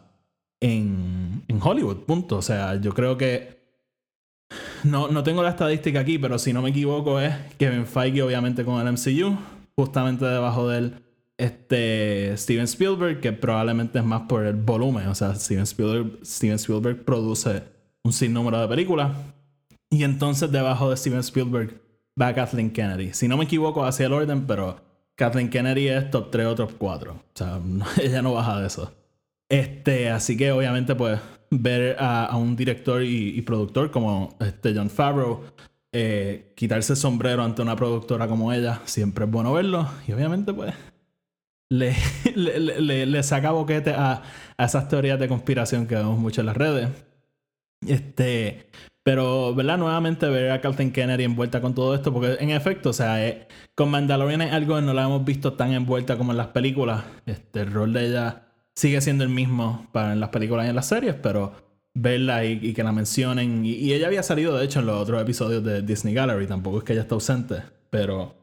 en, 0.60 1.42
en, 1.46 1.60
Hollywood, 1.62 2.04
punto. 2.04 2.38
O 2.38 2.42
sea, 2.42 2.76
yo 2.76 2.92
creo 2.94 3.16
que... 3.18 3.63
No, 4.82 5.08
no 5.08 5.22
tengo 5.22 5.42
la 5.42 5.50
estadística 5.50 6.00
aquí, 6.00 6.18
pero 6.18 6.38
si 6.38 6.52
no 6.52 6.62
me 6.62 6.70
equivoco 6.70 7.20
es 7.20 7.34
Kevin 7.58 7.86
Feige 7.86 8.22
obviamente 8.22 8.64
con 8.64 8.86
el 8.86 8.92
MCU, 8.92 9.36
justamente 9.76 10.24
debajo 10.24 10.68
de 10.68 10.78
él 10.78 10.94
este 11.36 12.36
Steven 12.36 12.64
Spielberg, 12.64 13.20
que 13.20 13.32
probablemente 13.32 13.98
es 13.98 14.04
más 14.04 14.22
por 14.22 14.44
el 14.44 14.54
volumen. 14.54 15.08
O 15.08 15.14
sea, 15.14 15.34
Steven 15.34 15.64
Spielberg, 15.64 16.24
Steven 16.24 16.56
Spielberg 16.56 17.04
produce 17.04 17.62
un 18.04 18.12
sinnúmero 18.12 18.60
de 18.60 18.68
películas. 18.68 19.16
Y 19.90 20.04
entonces 20.04 20.50
debajo 20.50 20.90
de 20.90 20.96
Steven 20.96 21.20
Spielberg 21.20 21.80
va 22.20 22.34
Kathleen 22.34 22.70
Kennedy. 22.70 23.12
Si 23.12 23.28
no 23.28 23.36
me 23.36 23.44
equivoco 23.44 23.84
hacia 23.84 24.06
el 24.06 24.12
orden, 24.12 24.46
pero 24.46 24.80
Kathleen 25.16 25.50
Kennedy 25.50 25.88
es 25.88 26.10
top 26.10 26.30
3 26.30 26.46
o 26.46 26.54
top 26.54 26.72
4. 26.78 27.12
O 27.12 27.22
sea, 27.34 27.60
ella 28.02 28.22
no 28.22 28.34
baja 28.34 28.60
de 28.60 28.66
eso. 28.66 28.92
Este, 29.48 30.10
así 30.10 30.36
que 30.36 30.52
obviamente, 30.52 30.94
pues, 30.94 31.20
ver 31.62 31.96
a, 31.98 32.36
un 32.36 32.56
director 32.56 33.02
y, 33.02 33.40
productor 33.42 33.90
como 33.90 34.36
este 34.40 34.74
John 34.74 34.90
Favreau 34.90 35.42
eh, 35.92 36.52
quitarse 36.56 36.94
el 36.94 36.96
sombrero 36.96 37.44
ante 37.44 37.62
una 37.62 37.76
productora 37.76 38.26
como 38.26 38.52
ella, 38.52 38.80
siempre 38.84 39.24
es 39.24 39.30
bueno 39.30 39.52
verlo. 39.52 39.88
Y 40.08 40.12
obviamente, 40.12 40.52
pues, 40.52 40.74
le, 41.70 41.94
le, 42.34 43.06
le, 43.06 43.22
saca 43.22 43.52
boquete 43.52 43.90
a, 43.92 44.22
a, 44.56 44.64
esas 44.64 44.88
teorías 44.88 45.18
de 45.18 45.28
conspiración 45.28 45.86
que 45.86 45.94
vemos 45.94 46.18
mucho 46.18 46.40
en 46.40 46.46
las 46.46 46.56
redes. 46.56 46.88
Este, 47.86 48.70
pero, 49.04 49.54
¿verdad? 49.54 49.78
Nuevamente 49.78 50.26
ver 50.28 50.50
a 50.50 50.60
Kathleen 50.60 50.90
Kennedy 50.90 51.24
envuelta 51.24 51.60
con 51.60 51.74
todo 51.74 51.94
esto, 51.94 52.12
porque 52.12 52.36
en 52.40 52.50
efecto, 52.50 52.90
o 52.90 52.92
sea, 52.94 53.26
eh, 53.26 53.46
con 53.74 53.90
Mandalorian 53.90 54.42
es 54.42 54.52
algo 54.52 54.76
que 54.76 54.82
no 54.82 54.94
la 54.94 55.04
hemos 55.04 55.24
visto 55.24 55.52
tan 55.52 55.72
envuelta 55.72 56.16
como 56.16 56.32
en 56.32 56.38
las 56.38 56.48
películas. 56.48 57.04
Este, 57.26 57.60
el 57.60 57.72
rol 57.72 57.92
de 57.92 58.06
ella 58.08 58.43
sigue 58.74 59.00
siendo 59.00 59.24
el 59.24 59.30
mismo 59.30 59.86
para 59.92 60.12
en 60.12 60.20
las 60.20 60.30
películas 60.30 60.66
y 60.66 60.70
en 60.70 60.76
las 60.76 60.86
series, 60.86 61.14
pero 61.14 61.52
verla 61.94 62.44
y, 62.44 62.72
que 62.72 62.82
la 62.82 62.92
mencionen. 62.92 63.64
Y, 63.64 63.92
ella 63.92 64.06
había 64.06 64.22
salido, 64.22 64.56
de 64.56 64.64
hecho, 64.64 64.80
en 64.80 64.86
los 64.86 65.00
otros 65.00 65.20
episodios 65.22 65.62
de 65.64 65.82
Disney 65.82 66.14
Gallery, 66.14 66.46
tampoco 66.46 66.78
es 66.78 66.84
que 66.84 66.92
ella 66.92 67.02
está 67.02 67.14
ausente, 67.14 67.62
pero 67.90 68.34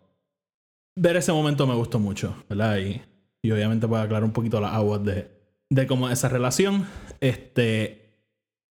ver 0.95 1.17
ese 1.17 1.31
momento 1.31 1.67
me 1.67 1.75
gustó 1.75 1.99
mucho, 1.99 2.43
¿verdad? 2.49 2.77
Y 2.77 3.01
y 3.43 3.51
obviamente 3.51 3.87
puede 3.87 4.03
aclarar 4.03 4.23
un 4.23 4.33
poquito 4.33 4.61
las 4.61 4.73
aguas 4.73 5.03
de, 5.03 5.31
de 5.69 5.87
cómo 5.87 6.09
esa 6.09 6.29
relación. 6.29 6.85
Este, 7.19 8.13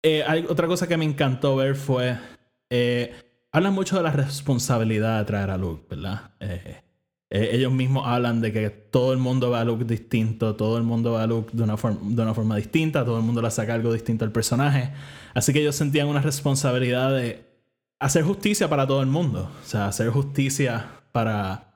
eh, 0.04 0.24
hay, 0.28 0.46
otra 0.48 0.68
cosa 0.68 0.88
que 0.88 0.98
me 0.98 1.06
encantó 1.06 1.56
ver 1.56 1.76
fue, 1.76 2.18
eh, 2.70 3.14
hablan 3.52 3.74
mucho 3.74 3.98
de 3.98 4.04
la 4.04 4.12
responsabilidad 4.12 5.20
de 5.20 5.26
traer 5.26 5.52
a 5.52 5.58
Luke, 5.58 5.86
¿verdad? 5.90 6.32
Eh, 6.40 6.82
ellos 7.30 7.72
mismos 7.72 8.08
hablan 8.08 8.40
de 8.40 8.54
que 8.54 8.70
todo 8.70 9.12
el 9.12 9.20
mundo 9.20 9.52
ve 9.52 9.58
a 9.58 9.66
Luke 9.66 9.84
distinto, 9.84 10.56
todo 10.56 10.78
el 10.78 10.84
mundo 10.84 11.14
ve 11.14 11.24
a 11.24 11.28
Luke 11.28 11.52
de 11.54 11.64
una, 11.64 11.76
de 11.76 12.22
una 12.22 12.34
forma 12.34 12.56
distinta, 12.56 13.04
todo 13.04 13.18
el 13.18 13.24
mundo 13.24 13.42
le 13.42 13.52
saca 13.52 13.74
algo 13.74 13.92
distinto 13.92 14.24
al 14.24 14.32
personaje. 14.32 14.92
Así 15.34 15.52
que 15.52 15.60
ellos 15.60 15.76
sentían 15.76 16.08
una 16.08 16.22
responsabilidad 16.22 17.16
de 17.16 17.46
hacer 18.00 18.24
justicia 18.24 18.70
para 18.70 18.88
todo 18.88 19.02
el 19.02 19.08
mundo, 19.08 19.50
o 19.64 19.68
sea, 19.68 19.88
hacer 19.88 20.10
justicia 20.10 20.86
para 21.12 21.68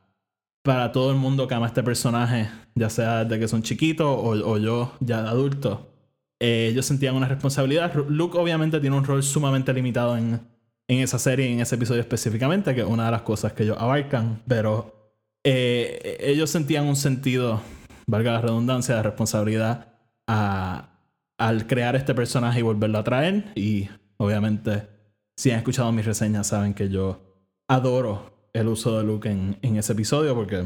para 0.63 0.91
todo 0.91 1.11
el 1.11 1.17
mundo 1.17 1.47
que 1.47 1.55
ama 1.55 1.67
este 1.67 1.83
personaje, 1.83 2.49
ya 2.75 2.89
sea 2.89 3.25
desde 3.25 3.39
que 3.39 3.47
son 3.47 3.63
chiquitos 3.63 4.07
o, 4.07 4.57
yo 4.57 4.93
ya 4.99 5.23
de 5.23 5.29
adulto, 5.29 5.91
eh, 6.39 6.69
ellos 6.71 6.85
sentían 6.85 7.15
una 7.15 7.27
responsabilidad. 7.27 7.93
Luke 8.07 8.37
obviamente 8.37 8.79
tiene 8.79 8.95
un 8.95 9.03
rol 9.03 9.23
sumamente 9.23 9.73
limitado 9.73 10.17
en, 10.17 10.39
en 10.87 10.99
esa 10.99 11.19
serie, 11.19 11.51
en 11.51 11.59
ese 11.61 11.75
episodio 11.75 12.01
específicamente, 12.01 12.75
que 12.75 12.81
es 12.81 12.87
una 12.87 13.05
de 13.05 13.11
las 13.11 13.21
cosas 13.23 13.53
que 13.53 13.63
ellos 13.63 13.77
abarcan, 13.79 14.41
pero 14.47 15.00
eh, 15.43 16.17
ellos 16.19 16.49
sentían 16.49 16.85
un 16.85 16.95
sentido, 16.95 17.61
valga 18.07 18.33
la 18.33 18.41
redundancia, 18.41 18.95
de 18.95 19.03
responsabilidad 19.03 19.87
al 20.27 21.67
crear 21.67 21.95
este 21.95 22.13
personaje 22.13 22.59
y 22.59 22.63
volverlo 22.63 22.99
a 22.99 23.03
traer. 23.03 23.51
Y 23.55 23.89
obviamente, 24.17 24.87
si 25.35 25.51
han 25.51 25.57
escuchado 25.57 25.91
mis 25.91 26.05
reseñas, 26.05 26.47
saben 26.47 26.73
que 26.73 26.89
yo 26.89 27.21
adoro 27.67 28.49
el 28.53 28.67
uso 28.67 28.97
de 28.97 29.03
Luke 29.03 29.29
en, 29.29 29.57
en 29.61 29.77
ese 29.77 29.93
episodio 29.93 30.35
porque 30.35 30.65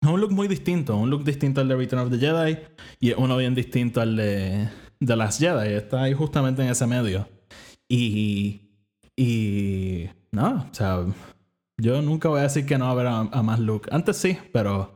es 0.00 0.08
un 0.08 0.20
look 0.20 0.32
muy 0.32 0.46
distinto, 0.46 0.96
un 0.96 1.10
look 1.10 1.24
distinto 1.24 1.60
al 1.60 1.68
de 1.68 1.76
Return 1.76 2.02
of 2.02 2.10
the 2.10 2.18
Jedi 2.18 2.58
y 3.00 3.12
uno 3.12 3.36
bien 3.36 3.54
distinto 3.54 4.00
al 4.00 4.16
de 4.16 4.68
The 5.04 5.16
Last 5.16 5.40
Jedi. 5.40 5.74
Está 5.74 6.02
ahí 6.04 6.14
justamente 6.14 6.62
en 6.62 6.68
ese 6.68 6.86
medio. 6.86 7.28
Y. 7.88 8.60
Y. 9.16 10.08
No, 10.30 10.68
o 10.70 10.74
sea, 10.74 11.04
yo 11.80 12.02
nunca 12.02 12.28
voy 12.28 12.40
a 12.40 12.44
decir 12.44 12.66
que 12.66 12.76
no 12.76 12.84
va 12.84 12.90
a 12.90 12.92
haber 12.92 13.06
a, 13.06 13.42
más 13.42 13.60
Luke. 13.60 13.88
Antes 13.92 14.16
sí, 14.16 14.36
pero 14.52 14.92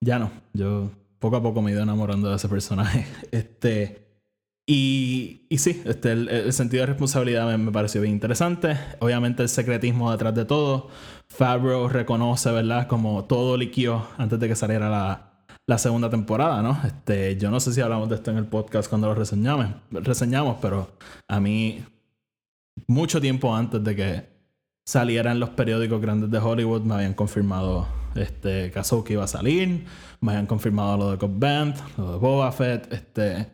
ya 0.00 0.18
no. 0.18 0.30
Yo 0.52 0.90
poco 1.18 1.36
a 1.36 1.42
poco 1.42 1.60
me 1.60 1.70
he 1.70 1.74
ido 1.74 1.82
enamorando 1.82 2.30
de 2.30 2.36
ese 2.36 2.48
personaje. 2.48 3.06
Este. 3.32 4.06
Y, 4.66 5.46
y 5.48 5.58
sí, 5.58 5.82
este, 5.84 6.12
el, 6.12 6.52
sentido 6.52 6.82
de 6.82 6.86
responsabilidad 6.86 7.58
me, 7.58 7.72
pareció 7.72 8.00
bien 8.02 8.14
interesante. 8.14 8.78
Obviamente 9.00 9.42
el 9.42 9.48
secretismo 9.48 10.12
detrás 10.12 10.34
de 10.34 10.44
todo. 10.44 10.88
Favreau 11.28 11.88
reconoce, 11.88 12.52
¿verdad? 12.52 12.86
Como 12.86 13.24
todo 13.24 13.56
líquido 13.56 14.06
antes 14.16 14.38
de 14.38 14.46
que 14.46 14.54
saliera 14.54 14.88
la, 14.88 15.44
la, 15.66 15.78
segunda 15.78 16.08
temporada, 16.08 16.62
¿no? 16.62 16.80
Este, 16.84 17.36
yo 17.36 17.50
no 17.50 17.58
sé 17.58 17.72
si 17.72 17.80
hablamos 17.80 18.08
de 18.10 18.14
esto 18.16 18.30
en 18.30 18.36
el 18.36 18.46
podcast 18.46 18.88
cuando 18.88 19.08
lo 19.08 19.14
reseñamos, 19.16 19.66
reseñamos, 19.90 20.58
pero 20.62 20.92
a 21.28 21.40
mí, 21.40 21.84
mucho 22.86 23.20
tiempo 23.20 23.54
antes 23.54 23.82
de 23.82 23.96
que 23.96 24.39
salieran 24.90 25.38
los 25.38 25.50
periódicos 25.50 26.00
grandes 26.00 26.32
de 26.32 26.38
Hollywood, 26.38 26.82
me 26.82 26.94
habían 26.94 27.14
confirmado 27.14 27.86
este, 28.16 28.72
que 28.72 29.12
iba 29.12 29.22
a 29.22 29.28
salir, 29.28 29.84
me 30.20 30.32
habían 30.32 30.46
confirmado 30.46 30.96
lo 30.96 31.10
de 31.12 31.18
Cobb 31.18 31.44
lo 31.96 32.12
de 32.12 32.18
Boba 32.18 32.50
Fett, 32.50 32.92
este 32.92 33.46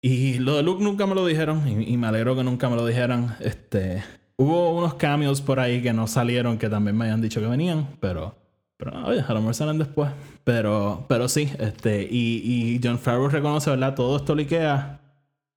y 0.00 0.38
lo 0.38 0.56
de 0.56 0.62
Luke 0.62 0.82
nunca 0.82 1.06
me 1.06 1.14
lo 1.14 1.26
dijeron 1.26 1.68
y, 1.68 1.96
me 1.98 2.06
alegro 2.06 2.34
que 2.36 2.42
nunca 2.42 2.70
me 2.70 2.76
lo 2.76 2.86
dijeran. 2.86 3.36
Este, 3.40 4.02
hubo 4.36 4.76
unos 4.76 4.94
cambios 4.94 5.42
por 5.42 5.60
ahí 5.60 5.82
que 5.82 5.92
no 5.92 6.06
salieron 6.06 6.56
que 6.56 6.70
también 6.70 6.96
me 6.96 7.04
habían 7.04 7.20
dicho 7.20 7.40
que 7.40 7.46
venían, 7.46 7.88
pero, 8.00 8.34
pero 8.78 9.06
oye, 9.06 9.24
a 9.26 9.32
lo 9.32 9.40
mejor 9.40 9.54
salen 9.54 9.78
después. 9.78 10.10
Pero, 10.42 11.04
pero 11.08 11.28
sí, 11.28 11.50
este, 11.58 12.02
y, 12.02 12.42
y 12.44 12.80
John 12.82 12.98
Favreau 12.98 13.28
reconoce, 13.28 13.70
¿verdad? 13.70 13.94
Todo 13.94 14.16
esto 14.16 14.34
liquea 14.34 15.00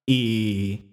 y, 0.10 0.87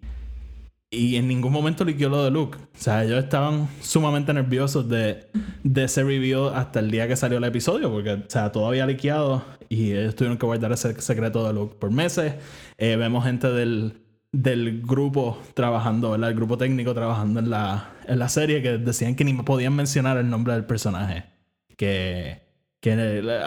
y 0.95 1.17
en 1.17 1.29
ningún 1.29 1.53
momento 1.53 1.85
liqueó 1.85 2.09
lo 2.09 2.25
de 2.25 2.31
Luke. 2.31 2.59
O 2.59 2.79
sea, 2.79 3.05
ellos 3.05 3.23
estaban 3.23 3.69
sumamente 3.81 4.33
nerviosos 4.33 4.89
de, 4.89 5.27
de 5.63 5.85
ese 5.85 6.03
reveal 6.03 6.55
hasta 6.55 6.81
el 6.81 6.91
día 6.91 7.09
que 7.09 7.17
salió 7.17 7.39
el 7.39 7.45
episodio, 7.45 7.91
porque, 7.91 8.13
o 8.13 8.25
sea, 8.29 8.53
todo 8.53 8.67
había 8.69 8.87
liqueado 8.87 9.45
y 9.69 9.93
ellos 9.93 10.15
tuvieron 10.15 10.39
que 10.39 10.47
guardar 10.47 10.73
ese 10.73 11.01
secreto 11.01 11.47
de 11.47 11.53
Luke 11.53 11.77
por 11.79 11.91
meses. 11.91 12.35
Eh, 12.79 12.97
vemos 12.97 13.25
gente 13.25 13.49
del, 13.49 14.03
del 14.33 14.83
grupo 14.83 15.39
trabajando, 15.55 16.11
¿verdad? 16.11 16.31
El 16.31 16.37
grupo 16.37 16.59
técnico 16.59 16.95
trabajando 16.95 17.41
en 17.41 17.51
la, 17.51 17.93
en 18.07 18.19
la 18.19 18.29
serie 18.29 18.63
que 18.63 18.79
decían 18.79 19.15
que 19.15 19.25
ni 19.25 19.33
podían 19.35 19.75
mencionar 19.75 20.17
el 20.17 20.29
nombre 20.29 20.55
del 20.55 20.65
personaje. 20.65 21.25
Que, 21.77 22.43
que 22.81 22.93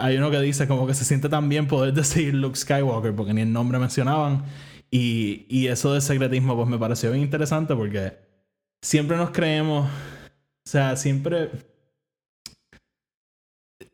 hay 0.00 0.16
uno 0.16 0.30
que 0.30 0.40
dice 0.40 0.66
como 0.66 0.86
que 0.86 0.94
se 0.94 1.04
siente 1.04 1.28
tan 1.28 1.48
bien 1.48 1.66
poder 1.66 1.92
decir 1.94 2.34
Luke 2.34 2.56
Skywalker 2.56 3.14
porque 3.14 3.34
ni 3.34 3.42
el 3.42 3.52
nombre 3.52 3.78
mencionaban. 3.78 4.44
Y, 4.90 5.46
y 5.48 5.66
eso 5.68 5.92
de 5.92 6.00
secretismo 6.00 6.56
pues 6.56 6.68
me 6.68 6.78
pareció 6.78 7.10
bien 7.10 7.22
interesante 7.24 7.74
porque 7.74 8.16
siempre 8.82 9.16
nos 9.16 9.30
creemos, 9.30 9.86
o 9.88 9.90
sea, 10.64 10.96
siempre... 10.96 11.50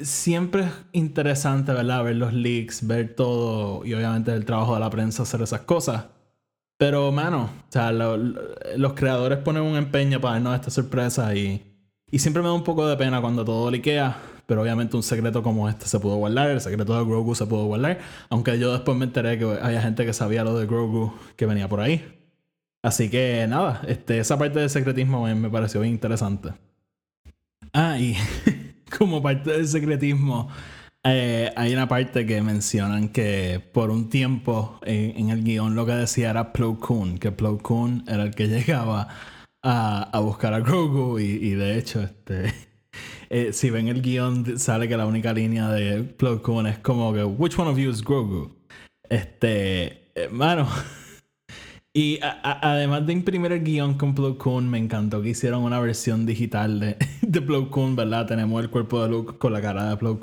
Siempre 0.00 0.64
es 0.64 0.70
interesante, 0.92 1.72
¿verdad? 1.72 2.02
Ver 2.04 2.16
los 2.16 2.32
leaks, 2.32 2.86
ver 2.86 3.14
todo 3.14 3.84
y 3.84 3.94
obviamente 3.94 4.32
el 4.32 4.44
trabajo 4.44 4.74
de 4.74 4.80
la 4.80 4.90
prensa 4.90 5.22
hacer 5.22 5.40
esas 5.42 5.60
cosas. 5.60 6.06
Pero, 6.76 7.12
mano, 7.12 7.44
o 7.44 7.72
sea, 7.72 7.92
los 7.92 8.92
creadores 8.94 9.38
ponen 9.38 9.62
un 9.62 9.76
empeño 9.76 10.20
para 10.20 10.34
darnos 10.34 10.56
esta 10.56 10.70
sorpresa 10.70 11.34
y, 11.34 11.62
y 12.10 12.18
siempre 12.18 12.42
me 12.42 12.48
da 12.48 12.54
un 12.54 12.64
poco 12.64 12.86
de 12.88 12.96
pena 12.96 13.20
cuando 13.20 13.44
todo 13.44 13.70
liquea 13.70 14.16
pero 14.46 14.62
obviamente 14.62 14.96
un 14.96 15.02
secreto 15.02 15.42
como 15.42 15.68
este 15.68 15.86
se 15.86 15.98
pudo 16.00 16.16
guardar, 16.16 16.50
el 16.50 16.60
secreto 16.60 16.96
de 16.98 17.04
Grogu 17.04 17.34
se 17.34 17.46
pudo 17.46 17.64
guardar, 17.64 17.98
aunque 18.30 18.58
yo 18.58 18.72
después 18.72 18.96
me 18.96 19.04
enteré 19.06 19.38
que 19.38 19.44
había 19.44 19.82
gente 19.82 20.04
que 20.04 20.12
sabía 20.12 20.44
lo 20.44 20.58
de 20.58 20.66
Grogu 20.66 21.14
que 21.36 21.46
venía 21.46 21.68
por 21.68 21.80
ahí. 21.80 22.04
Así 22.82 23.08
que 23.08 23.46
nada, 23.48 23.80
este, 23.88 24.18
esa 24.18 24.38
parte 24.38 24.58
del 24.60 24.68
secretismo 24.68 25.26
me, 25.26 25.48
pareció 25.48 25.80
bien 25.80 25.94
interesante. 25.94 26.50
Ah, 27.72 27.98
y 27.98 28.16
como 28.98 29.22
parte 29.22 29.52
del 29.52 29.66
secretismo, 29.66 30.48
eh, 31.02 31.50
hay 31.56 31.72
una 31.72 31.88
parte 31.88 32.26
que 32.26 32.42
mencionan 32.42 33.08
que 33.08 33.62
por 33.72 33.90
un 33.90 34.10
tiempo 34.10 34.78
en, 34.84 35.30
el 35.30 35.42
guion 35.44 35.74
lo 35.74 35.86
que 35.86 35.92
decía 35.92 36.30
era 36.30 36.52
Plo 36.52 36.78
Koon, 36.78 37.18
que 37.18 37.32
Plo 37.32 37.58
Koon 37.58 38.04
era 38.06 38.22
el 38.22 38.34
que 38.34 38.48
llegaba 38.48 39.08
a, 39.62 40.02
a 40.02 40.20
buscar 40.20 40.52
a 40.52 40.60
Grogu 40.60 41.18
y, 41.18 41.24
y 41.24 41.50
de 41.54 41.78
hecho 41.78 42.02
este 42.02 42.73
eh, 43.30 43.52
si 43.52 43.70
ven 43.70 43.88
el 43.88 44.02
guion, 44.02 44.58
sale 44.58 44.88
que 44.88 44.96
la 44.96 45.06
única 45.06 45.32
línea 45.32 45.70
de 45.70 46.02
Plo 46.02 46.42
Koon 46.42 46.66
es 46.66 46.78
como 46.78 47.12
que, 47.12 47.24
which 47.24 47.58
one 47.58 47.70
of 47.70 47.78
you 47.78 47.90
is 47.90 48.02
Grogu? 48.02 48.54
Este, 49.08 50.10
hermano. 50.14 50.68
y 51.92 52.18
además 52.22 53.06
de 53.06 53.12
imprimir 53.12 53.52
el 53.52 53.62
guion 53.62 53.94
con 53.94 54.14
Plo 54.14 54.36
me 54.62 54.78
encantó 54.78 55.22
que 55.22 55.30
hicieron 55.30 55.62
una 55.62 55.80
versión 55.80 56.26
digital 56.26 56.80
de, 56.80 56.96
de 57.22 57.40
Plo 57.40 57.68
¿verdad? 57.94 58.26
Tenemos 58.26 58.62
el 58.62 58.70
cuerpo 58.70 59.02
de 59.02 59.08
Luke 59.08 59.38
con 59.38 59.52
la 59.52 59.60
cara 59.60 59.90
de 59.90 59.96
Plo. 59.96 60.18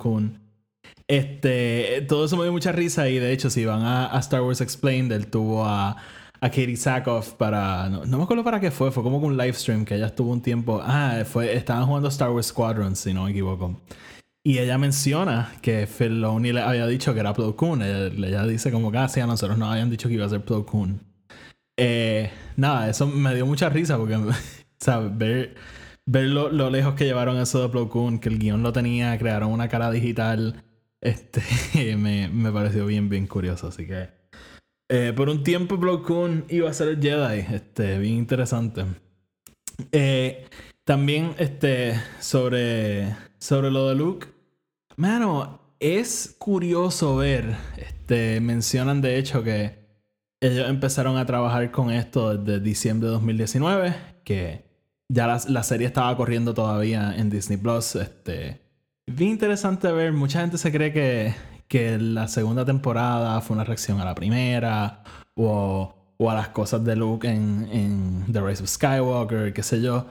Este, 1.07 2.05
todo 2.07 2.25
eso 2.25 2.37
me 2.37 2.43
dio 2.43 2.53
mucha 2.53 2.71
risa 2.71 3.09
y 3.09 3.19
de 3.19 3.33
hecho 3.33 3.49
si 3.49 3.65
van 3.65 3.81
a, 3.81 4.15
a 4.15 4.19
Star 4.19 4.41
Wars 4.41 4.61
Explained, 4.61 5.11
él 5.11 5.27
tuvo 5.27 5.65
a 5.65 5.97
a 6.41 6.49
Katie 6.49 6.75
Sackhoff 6.75 7.33
para. 7.33 7.87
No, 7.87 8.17
me 8.17 8.23
acuerdo 8.23 8.43
para 8.43 8.59
qué 8.59 8.71
fue, 8.71 8.91
fue 8.91 9.03
como 9.03 9.17
un 9.17 9.37
live 9.37 9.53
stream 9.53 9.85
que 9.85 9.95
ella 9.95 10.07
estuvo 10.07 10.31
un 10.31 10.41
tiempo. 10.41 10.81
Ah, 10.83 11.23
fue, 11.25 11.55
estaban 11.55 11.85
jugando 11.85 12.09
Star 12.09 12.31
Wars 12.31 12.47
Squadron, 12.47 12.95
si 12.95 13.13
no 13.13 13.25
me 13.25 13.31
equivoco. 13.31 13.79
Y 14.43 14.57
ella 14.57 14.79
menciona 14.79 15.53
que 15.61 15.85
Filoni 15.85 16.51
le 16.51 16.61
había 16.61 16.87
dicho 16.87 17.13
que 17.13 17.19
era 17.19 17.33
Plo 17.33 17.55
Koon. 17.55 17.83
Ella, 17.83 18.45
dice 18.47 18.71
como 18.71 18.91
que 18.91 18.97
ah, 18.97 19.05
a 19.05 19.27
nosotros 19.27 19.57
nos 19.57 19.71
habían 19.71 19.91
dicho 19.91 20.07
que 20.09 20.15
iba 20.15 20.25
a 20.25 20.29
ser 20.29 20.41
Plo 20.43 20.65
Koon. 20.65 20.99
Eh, 21.77 22.31
nada, 22.57 22.89
eso 22.89 23.05
me 23.05 23.35
dio 23.35 23.45
mucha 23.45 23.69
risa 23.69 23.97
porque, 23.97 24.17
ver 26.05 26.25
lo, 26.27 26.49
lo, 26.49 26.69
lejos 26.71 26.95
que 26.95 27.05
llevaron 27.05 27.37
eso 27.37 27.61
de 27.61 27.69
Plo 27.69 27.87
Koon, 27.87 28.17
que 28.17 28.29
el 28.29 28.39
guion 28.39 28.63
lo 28.63 28.73
tenía, 28.73 29.15
crearon 29.19 29.51
una 29.51 29.69
cara 29.69 29.91
digital. 29.91 30.63
Este, 31.01 31.95
me, 31.97 32.27
me 32.29 32.51
pareció 32.51 32.87
bien, 32.87 33.09
bien 33.09 33.27
curioso. 33.27 33.67
Así 33.67 33.85
que 33.85 34.20
eh, 34.93 35.13
por 35.13 35.29
un 35.29 35.41
tiempo 35.41 35.79
Plo 35.79 36.03
Koon 36.03 36.43
iba 36.49 36.69
a 36.69 36.73
ser 36.73 36.89
el 36.89 37.01
Jedi. 37.01 37.45
Este, 37.55 37.97
bien 37.97 38.15
interesante. 38.15 38.83
Eh, 39.93 40.45
también 40.83 41.33
este, 41.37 41.97
sobre, 42.19 43.15
sobre 43.39 43.71
lo 43.71 43.87
de 43.87 43.95
Luke. 43.95 44.27
Mano, 44.97 45.61
es 45.79 46.35
curioso 46.37 47.15
ver. 47.15 47.55
Este, 47.77 48.41
mencionan 48.41 48.99
de 48.99 49.17
hecho 49.17 49.43
que 49.43 49.79
ellos 50.41 50.67
empezaron 50.67 51.15
a 51.17 51.25
trabajar 51.25 51.71
con 51.71 51.89
esto 51.89 52.37
desde 52.37 52.59
diciembre 52.59 53.07
de 53.07 53.13
2019. 53.13 53.95
Que 54.25 54.65
ya 55.07 55.25
la, 55.25 55.41
la 55.47 55.63
serie 55.63 55.87
estaba 55.87 56.17
corriendo 56.17 56.53
todavía 56.53 57.15
en 57.15 57.29
Disney 57.29 57.57
Plus. 57.57 57.95
Este, 57.95 58.59
bien 59.07 59.29
interesante 59.29 59.89
ver. 59.89 60.11
Mucha 60.11 60.41
gente 60.41 60.57
se 60.57 60.69
cree 60.69 60.91
que 60.91 61.33
que 61.71 61.97
la 61.97 62.27
segunda 62.27 62.65
temporada 62.65 63.39
fue 63.39 63.55
una 63.55 63.63
reacción 63.63 64.01
a 64.01 64.03
la 64.03 64.13
primera 64.13 65.03
o, 65.35 65.95
o 66.17 66.29
a 66.29 66.35
las 66.35 66.49
cosas 66.49 66.83
de 66.83 66.97
Luke 66.97 67.25
en, 67.25 67.65
en, 67.71 68.25
The 68.29 68.41
Rise 68.41 68.63
of 68.63 68.69
Skywalker, 68.69 69.53
qué 69.53 69.63
sé 69.63 69.81
yo. 69.81 70.05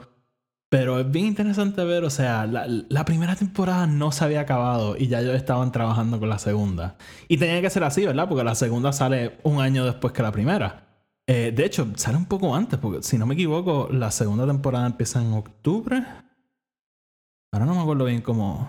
Pero 0.71 0.99
es 0.99 1.11
bien 1.11 1.27
interesante 1.27 1.83
ver, 1.83 2.03
o 2.03 2.09
sea, 2.09 2.47
la, 2.47 2.65
la, 2.65 3.05
primera 3.05 3.35
temporada 3.35 3.85
no 3.85 4.11
se 4.11 4.25
había 4.25 4.41
acabado 4.41 4.97
y 4.97 5.07
ya 5.07 5.19
ellos 5.19 5.35
estaban 5.35 5.71
trabajando 5.71 6.19
con 6.19 6.29
la 6.29 6.39
segunda. 6.39 6.95
Y 7.27 7.37
tenía 7.37 7.61
que 7.61 7.69
ser 7.69 7.83
así, 7.83 8.07
¿verdad? 8.07 8.27
Porque 8.27 8.43
la 8.43 8.55
segunda 8.55 8.91
sale 8.91 9.37
un 9.43 9.61
año 9.61 9.85
después 9.85 10.13
que 10.13 10.23
la 10.23 10.31
primera. 10.31 10.87
Eh, 11.27 11.53
de 11.55 11.63
hecho, 11.63 11.87
sale 11.95 12.17
un 12.17 12.25
poco 12.25 12.55
antes, 12.55 12.79
porque 12.79 13.03
si 13.03 13.19
no 13.19 13.27
me 13.27 13.35
equivoco, 13.35 13.87
la 13.91 14.09
segunda 14.09 14.47
temporada 14.47 14.87
empieza 14.87 15.21
en 15.21 15.33
octubre. 15.33 16.03
Ahora 17.53 17.67
no 17.67 17.75
me 17.75 17.81
acuerdo 17.81 18.05
bien 18.05 18.21
cómo, 18.21 18.67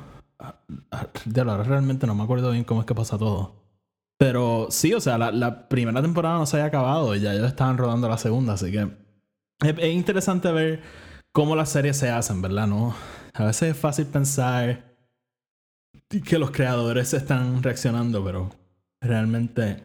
de 1.24 1.44
la 1.44 1.62
realmente 1.62 2.06
no 2.06 2.14
me 2.14 2.24
acuerdo 2.24 2.50
bien 2.50 2.64
cómo 2.64 2.80
es 2.80 2.86
que 2.86 2.94
pasa 2.94 3.18
todo. 3.18 3.62
Pero 4.18 4.68
sí, 4.70 4.94
o 4.94 5.00
sea, 5.00 5.18
la, 5.18 5.68
primera 5.68 6.00
temporada 6.00 6.38
no 6.38 6.46
se 6.46 6.56
había 6.56 6.66
acabado 6.66 7.14
y 7.16 7.20
ya 7.20 7.34
ellos 7.34 7.48
estaban 7.48 7.76
rodando 7.76 8.08
la 8.08 8.18
segunda, 8.18 8.52
así 8.52 8.70
que 8.70 8.88
es, 9.64 9.94
interesante 9.94 10.52
ver 10.52 10.82
cómo 11.32 11.56
las 11.56 11.70
series 11.70 11.96
se 11.96 12.08
hacen, 12.08 12.40
¿verdad? 12.40 12.66
¿No? 12.66 12.94
A 13.34 13.46
veces 13.46 13.70
es 13.70 13.76
fácil 13.76 14.06
pensar 14.06 14.84
que 16.08 16.38
los 16.38 16.50
creadores 16.50 17.14
están 17.14 17.62
reaccionando, 17.62 18.24
pero 18.24 18.50
realmente 19.00 19.84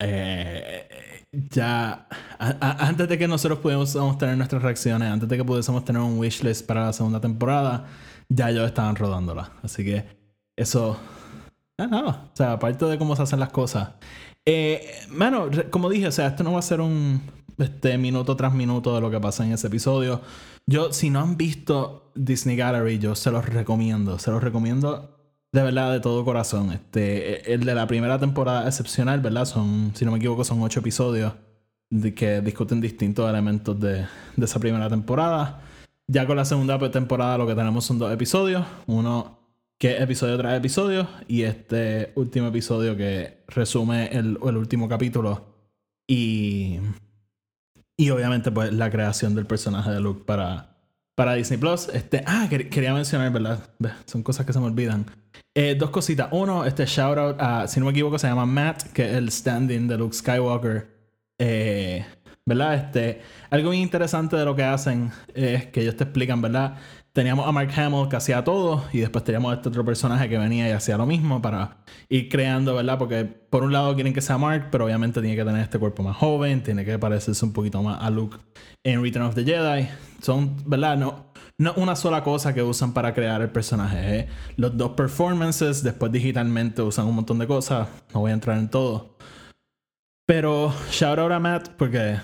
eh, 0.00 1.24
ya 1.30 2.08
antes 2.38 3.08
de 3.08 3.18
que 3.18 3.28
nosotros 3.28 3.60
pudiésemos 3.60 4.18
tener 4.18 4.36
nuestras 4.36 4.62
reacciones, 4.62 5.10
antes 5.10 5.28
de 5.28 5.36
que 5.36 5.44
pudiésemos 5.44 5.84
tener 5.84 6.02
un 6.02 6.18
wishlist 6.18 6.66
para 6.66 6.86
la 6.86 6.92
segunda 6.92 7.20
temporada, 7.20 7.86
ya 8.28 8.50
ellos 8.50 8.66
estaban 8.66 8.96
rodándola. 8.96 9.52
Así 9.62 9.84
que 9.84 10.04
eso. 10.56 10.98
Ah, 11.78 11.86
no. 11.86 12.08
O 12.08 12.30
sea, 12.34 12.52
aparte 12.52 12.84
de 12.86 12.98
cómo 12.98 13.16
se 13.16 13.22
hacen 13.22 13.40
las 13.40 13.50
cosas. 13.50 13.90
Eh, 14.44 14.88
mano, 15.10 15.50
como 15.70 15.90
dije, 15.90 16.06
o 16.06 16.12
sea, 16.12 16.28
esto 16.28 16.44
no 16.44 16.52
va 16.52 16.60
a 16.60 16.62
ser 16.62 16.80
un 16.80 17.20
este, 17.58 17.98
minuto 17.98 18.36
tras 18.36 18.54
minuto 18.54 18.94
de 18.94 19.00
lo 19.00 19.10
que 19.10 19.20
pasa 19.20 19.44
en 19.44 19.52
ese 19.52 19.66
episodio. 19.66 20.22
Yo, 20.66 20.92
si 20.92 21.10
no 21.10 21.20
han 21.20 21.36
visto 21.36 22.12
Disney 22.14 22.56
Gallery, 22.56 22.98
yo 22.98 23.14
se 23.14 23.30
los 23.30 23.44
recomiendo. 23.46 24.18
Se 24.18 24.30
los 24.30 24.42
recomiendo 24.42 25.16
de 25.56 25.62
verdad, 25.62 25.92
de 25.92 26.00
todo 26.00 26.24
corazón. 26.24 26.72
Este, 26.72 27.52
el 27.52 27.64
de 27.64 27.74
la 27.74 27.86
primera 27.86 28.18
temporada 28.18 28.66
excepcional, 28.68 29.20
¿verdad? 29.20 29.46
Son, 29.46 29.92
si 29.94 30.04
no 30.04 30.12
me 30.12 30.18
equivoco, 30.18 30.44
son 30.44 30.60
ocho 30.62 30.80
episodios 30.80 31.32
de 31.88 32.14
que 32.14 32.40
discuten 32.40 32.80
distintos 32.80 33.28
elementos 33.28 33.78
de, 33.80 34.06
de 34.36 34.44
esa 34.44 34.60
primera 34.60 34.88
temporada. 34.88 35.62
Ya 36.08 36.26
con 36.26 36.36
la 36.36 36.44
segunda 36.44 36.78
temporada 36.90 37.36
lo 37.36 37.46
que 37.46 37.54
tenemos 37.54 37.84
son 37.84 37.98
dos 37.98 38.12
episodios. 38.12 38.64
Uno 38.86 39.38
que 39.78 39.96
es 39.96 40.00
episodio 40.00 40.38
tras 40.38 40.56
episodio 40.56 41.08
y 41.28 41.42
este 41.42 42.12
último 42.14 42.48
episodio 42.48 42.96
que 42.96 43.44
resume 43.48 44.08
el, 44.16 44.38
último 44.38 44.88
capítulo 44.88 45.44
y, 46.06 46.78
y 47.96 48.10
obviamente 48.10 48.50
pues 48.50 48.72
la 48.72 48.90
creación 48.90 49.34
del 49.34 49.46
personaje 49.46 49.90
de 49.90 50.00
Luke 50.00 50.22
para, 50.24 50.76
para 51.16 51.34
Disney 51.34 51.58
Plus. 51.58 51.88
Este, 51.88 52.22
ah, 52.24 52.46
quería 52.48 52.94
mencionar, 52.94 53.32
¿verdad? 53.32 53.58
Son 54.06 54.22
cosas 54.22 54.46
que 54.46 54.52
se 54.52 54.60
me 54.60 54.66
olvidan. 54.66 55.06
Eh, 55.54 55.74
dos 55.74 55.90
cositas. 55.90 56.28
Uno, 56.30 56.64
este 56.64 56.86
shout 56.86 57.18
out 57.18 57.36
a, 57.40 57.66
si 57.66 57.80
no 57.80 57.86
me 57.86 57.92
equivoco, 57.92 58.18
se 58.18 58.28
llama 58.28 58.46
Matt, 58.46 58.92
que 58.92 59.10
es 59.10 59.16
el 59.16 59.30
standing 59.30 59.88
de 59.88 59.98
Luke 59.98 60.14
Skywalker. 60.14 60.86
Eh, 61.38 62.06
¿verdad? 62.46 62.74
Este, 62.74 63.20
algo 63.50 63.70
muy 63.70 63.78
interesante 63.82 64.36
de 64.36 64.44
lo 64.44 64.54
que 64.54 64.62
hacen 64.62 65.10
es 65.34 65.66
que 65.66 65.82
ellos 65.82 65.96
te 65.96 66.04
explican, 66.04 66.40
¿verdad? 66.40 66.76
Teníamos 67.12 67.48
a 67.48 67.52
Mark 67.52 67.70
Hamill 67.76 68.08
que 68.08 68.16
hacía 68.16 68.44
todo 68.44 68.84
y 68.92 68.98
después 69.00 69.24
teníamos 69.24 69.50
a 69.50 69.56
este 69.56 69.68
otro 69.68 69.84
personaje 69.84 70.28
que 70.28 70.38
venía 70.38 70.68
y 70.68 70.70
hacía 70.70 70.96
lo 70.96 71.06
mismo 71.06 71.42
para 71.42 71.78
ir 72.08 72.28
creando, 72.28 72.74
¿verdad? 72.74 72.98
Porque 72.98 73.24
por 73.24 73.64
un 73.64 73.72
lado 73.72 73.94
quieren 73.94 74.12
que 74.12 74.20
sea 74.20 74.38
Mark, 74.38 74.68
pero 74.70 74.84
obviamente 74.84 75.20
tiene 75.20 75.34
que 75.34 75.44
tener 75.44 75.60
este 75.60 75.78
cuerpo 75.78 76.04
más 76.04 76.16
joven, 76.16 76.62
tiene 76.62 76.84
que 76.84 76.98
parecerse 76.98 77.44
un 77.44 77.52
poquito 77.52 77.82
más 77.82 78.00
a 78.00 78.10
Luke 78.10 78.36
en 78.84 79.02
Return 79.02 79.26
of 79.26 79.34
the 79.34 79.44
Jedi. 79.44 79.88
Son, 80.20 80.56
¿verdad? 80.66 80.96
No, 80.98 81.32
no 81.58 81.72
una 81.76 81.96
sola 81.96 82.22
cosa 82.22 82.54
que 82.54 82.62
usan 82.62 82.92
para 82.92 83.12
crear 83.12 83.42
el 83.42 83.50
personaje. 83.50 84.28
Los 84.56 84.76
dos 84.76 84.90
performances, 84.90 85.82
después 85.82 86.12
digitalmente 86.12 86.82
usan 86.82 87.06
un 87.06 87.16
montón 87.16 87.40
de 87.40 87.46
cosas. 87.48 87.88
No 88.14 88.20
voy 88.20 88.30
a 88.30 88.34
entrar 88.34 88.56
en 88.58 88.68
todo. 88.68 89.16
Pero 90.26 90.72
shout 90.90 91.18
out 91.18 91.32
a 91.32 91.38
Matt 91.38 91.70
porque 91.78 92.16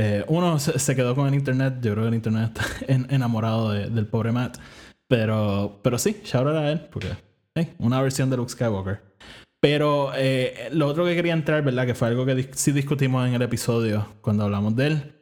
Eh, 0.00 0.24
uno 0.28 0.60
se, 0.60 0.94
quedó 0.94 1.16
con 1.16 1.26
el 1.26 1.34
internet. 1.34 1.78
Yo 1.82 1.92
creo 1.92 2.04
que 2.04 2.08
el 2.08 2.14
internet 2.14 2.52
está 2.56 2.64
en- 2.92 3.06
enamorado 3.10 3.72
de- 3.72 3.90
del 3.90 4.06
pobre 4.06 4.30
Matt. 4.30 4.58
Pero, 5.08 5.80
pero 5.82 5.98
sí, 5.98 6.20
shout 6.24 6.46
out 6.46 6.56
a 6.56 6.70
él, 6.70 6.80
porque 6.92 7.08
hey, 7.54 7.74
una 7.78 8.00
versión 8.00 8.30
de 8.30 8.36
Luke 8.36 8.52
Skywalker. 8.52 9.00
Pero 9.60 10.12
eh, 10.14 10.68
lo 10.72 10.86
otro 10.86 11.04
que 11.04 11.16
quería 11.16 11.32
entrar, 11.32 11.64
¿verdad? 11.64 11.84
Que 11.86 11.94
fue 11.96 12.08
algo 12.08 12.24
que 12.24 12.50
sí 12.52 12.70
discutimos 12.72 13.26
en 13.26 13.34
el 13.34 13.42
episodio 13.42 14.06
cuando 14.20 14.44
hablamos 14.44 14.76
de 14.76 14.86
él. 14.86 15.14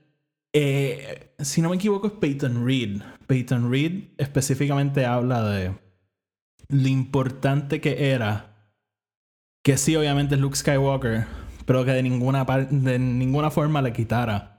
Eh, 0.52 1.34
si 1.38 1.62
no 1.62 1.70
me 1.70 1.76
equivoco, 1.76 2.08
es 2.08 2.12
Peyton 2.14 2.66
Reed. 2.66 3.00
Peyton 3.26 3.70
Reed 3.70 4.10
específicamente 4.18 5.06
habla 5.06 5.42
de 5.48 5.72
lo 6.68 6.88
importante 6.88 7.80
que 7.80 8.10
era 8.10 8.52
que 9.64 9.78
sí, 9.78 9.96
obviamente 9.96 10.34
es 10.34 10.40
Luke 10.40 10.56
Skywalker, 10.56 11.24
pero 11.64 11.84
que 11.84 11.92
de 11.92 12.02
ninguna, 12.02 12.44
de 12.44 12.98
ninguna 12.98 13.50
forma 13.50 13.80
le 13.82 13.92
quitara 13.92 14.55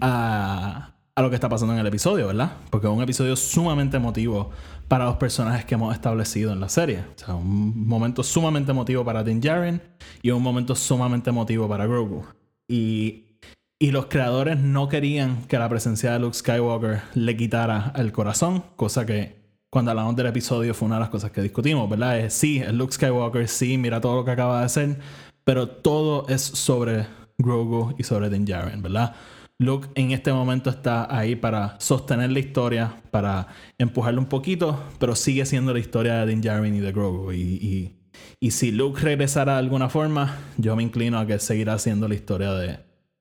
a, 0.00 0.94
a 1.14 1.22
lo 1.22 1.28
que 1.28 1.36
está 1.36 1.48
pasando 1.48 1.74
en 1.74 1.80
el 1.80 1.86
episodio, 1.86 2.28
¿verdad? 2.28 2.52
Porque 2.70 2.86
es 2.86 2.92
un 2.92 3.02
episodio 3.02 3.36
sumamente 3.36 3.96
emotivo 3.96 4.50
para 4.88 5.04
los 5.04 5.16
personajes 5.16 5.64
que 5.64 5.74
hemos 5.74 5.94
establecido 5.94 6.52
en 6.52 6.60
la 6.60 6.68
serie. 6.68 7.04
O 7.16 7.18
sea, 7.18 7.34
un 7.34 7.86
momento 7.86 8.22
sumamente 8.22 8.72
emotivo 8.72 9.04
para 9.04 9.22
Din 9.22 9.40
Djarin 9.40 9.80
y 10.22 10.30
un 10.30 10.42
momento 10.42 10.74
sumamente 10.74 11.30
emotivo 11.30 11.68
para 11.68 11.86
Grogu. 11.86 12.24
Y, 12.68 13.36
y 13.78 13.90
los 13.92 14.06
creadores 14.06 14.58
no 14.58 14.88
querían 14.88 15.44
que 15.44 15.58
la 15.58 15.68
presencia 15.68 16.12
de 16.12 16.18
Luke 16.18 16.36
Skywalker 16.36 17.02
le 17.14 17.36
quitara 17.36 17.92
el 17.96 18.12
corazón, 18.12 18.64
cosa 18.76 19.06
que 19.06 19.40
cuando 19.70 19.92
hablamos 19.92 20.16
del 20.16 20.26
episodio 20.26 20.74
fue 20.74 20.86
una 20.86 20.96
de 20.96 21.02
las 21.02 21.10
cosas 21.10 21.30
que 21.30 21.42
discutimos, 21.42 21.88
¿verdad? 21.88 22.18
Es, 22.18 22.34
sí, 22.34 22.58
es 22.58 22.72
Luke 22.72 22.92
Skywalker, 22.92 23.46
sí, 23.46 23.78
mira 23.78 24.00
todo 24.00 24.16
lo 24.16 24.24
que 24.24 24.32
acaba 24.32 24.58
de 24.58 24.66
hacer, 24.66 24.98
pero 25.44 25.68
todo 25.68 26.26
es 26.28 26.42
sobre 26.42 27.06
Grogu 27.38 27.94
y 27.96 28.02
sobre 28.02 28.28
Din 28.28 28.44
Djarin, 28.44 28.82
¿verdad? 28.82 29.14
Luke 29.60 29.88
en 29.94 30.12
este 30.12 30.32
momento 30.32 30.70
está 30.70 31.14
ahí 31.14 31.36
para 31.36 31.78
sostener 31.80 32.32
la 32.32 32.38
historia, 32.38 33.02
para 33.10 33.48
empujarle 33.76 34.18
un 34.18 34.24
poquito, 34.24 34.82
pero 34.98 35.14
sigue 35.14 35.44
siendo 35.44 35.74
la 35.74 35.80
historia 35.80 36.14
de 36.14 36.26
Din 36.26 36.40
Djarin 36.40 36.74
y 36.74 36.80
de 36.80 36.92
Grogu. 36.92 37.32
Y, 37.32 37.36
y, 37.40 37.96
y 38.40 38.50
si 38.52 38.70
Luke 38.72 39.02
regresara 39.02 39.52
de 39.52 39.58
alguna 39.58 39.90
forma, 39.90 40.38
yo 40.56 40.74
me 40.76 40.82
inclino 40.82 41.18
a 41.18 41.26
que 41.26 41.38
seguirá 41.38 41.78
siendo 41.78 42.08
la 42.08 42.14
historia 42.14 42.52
de... 42.54 42.78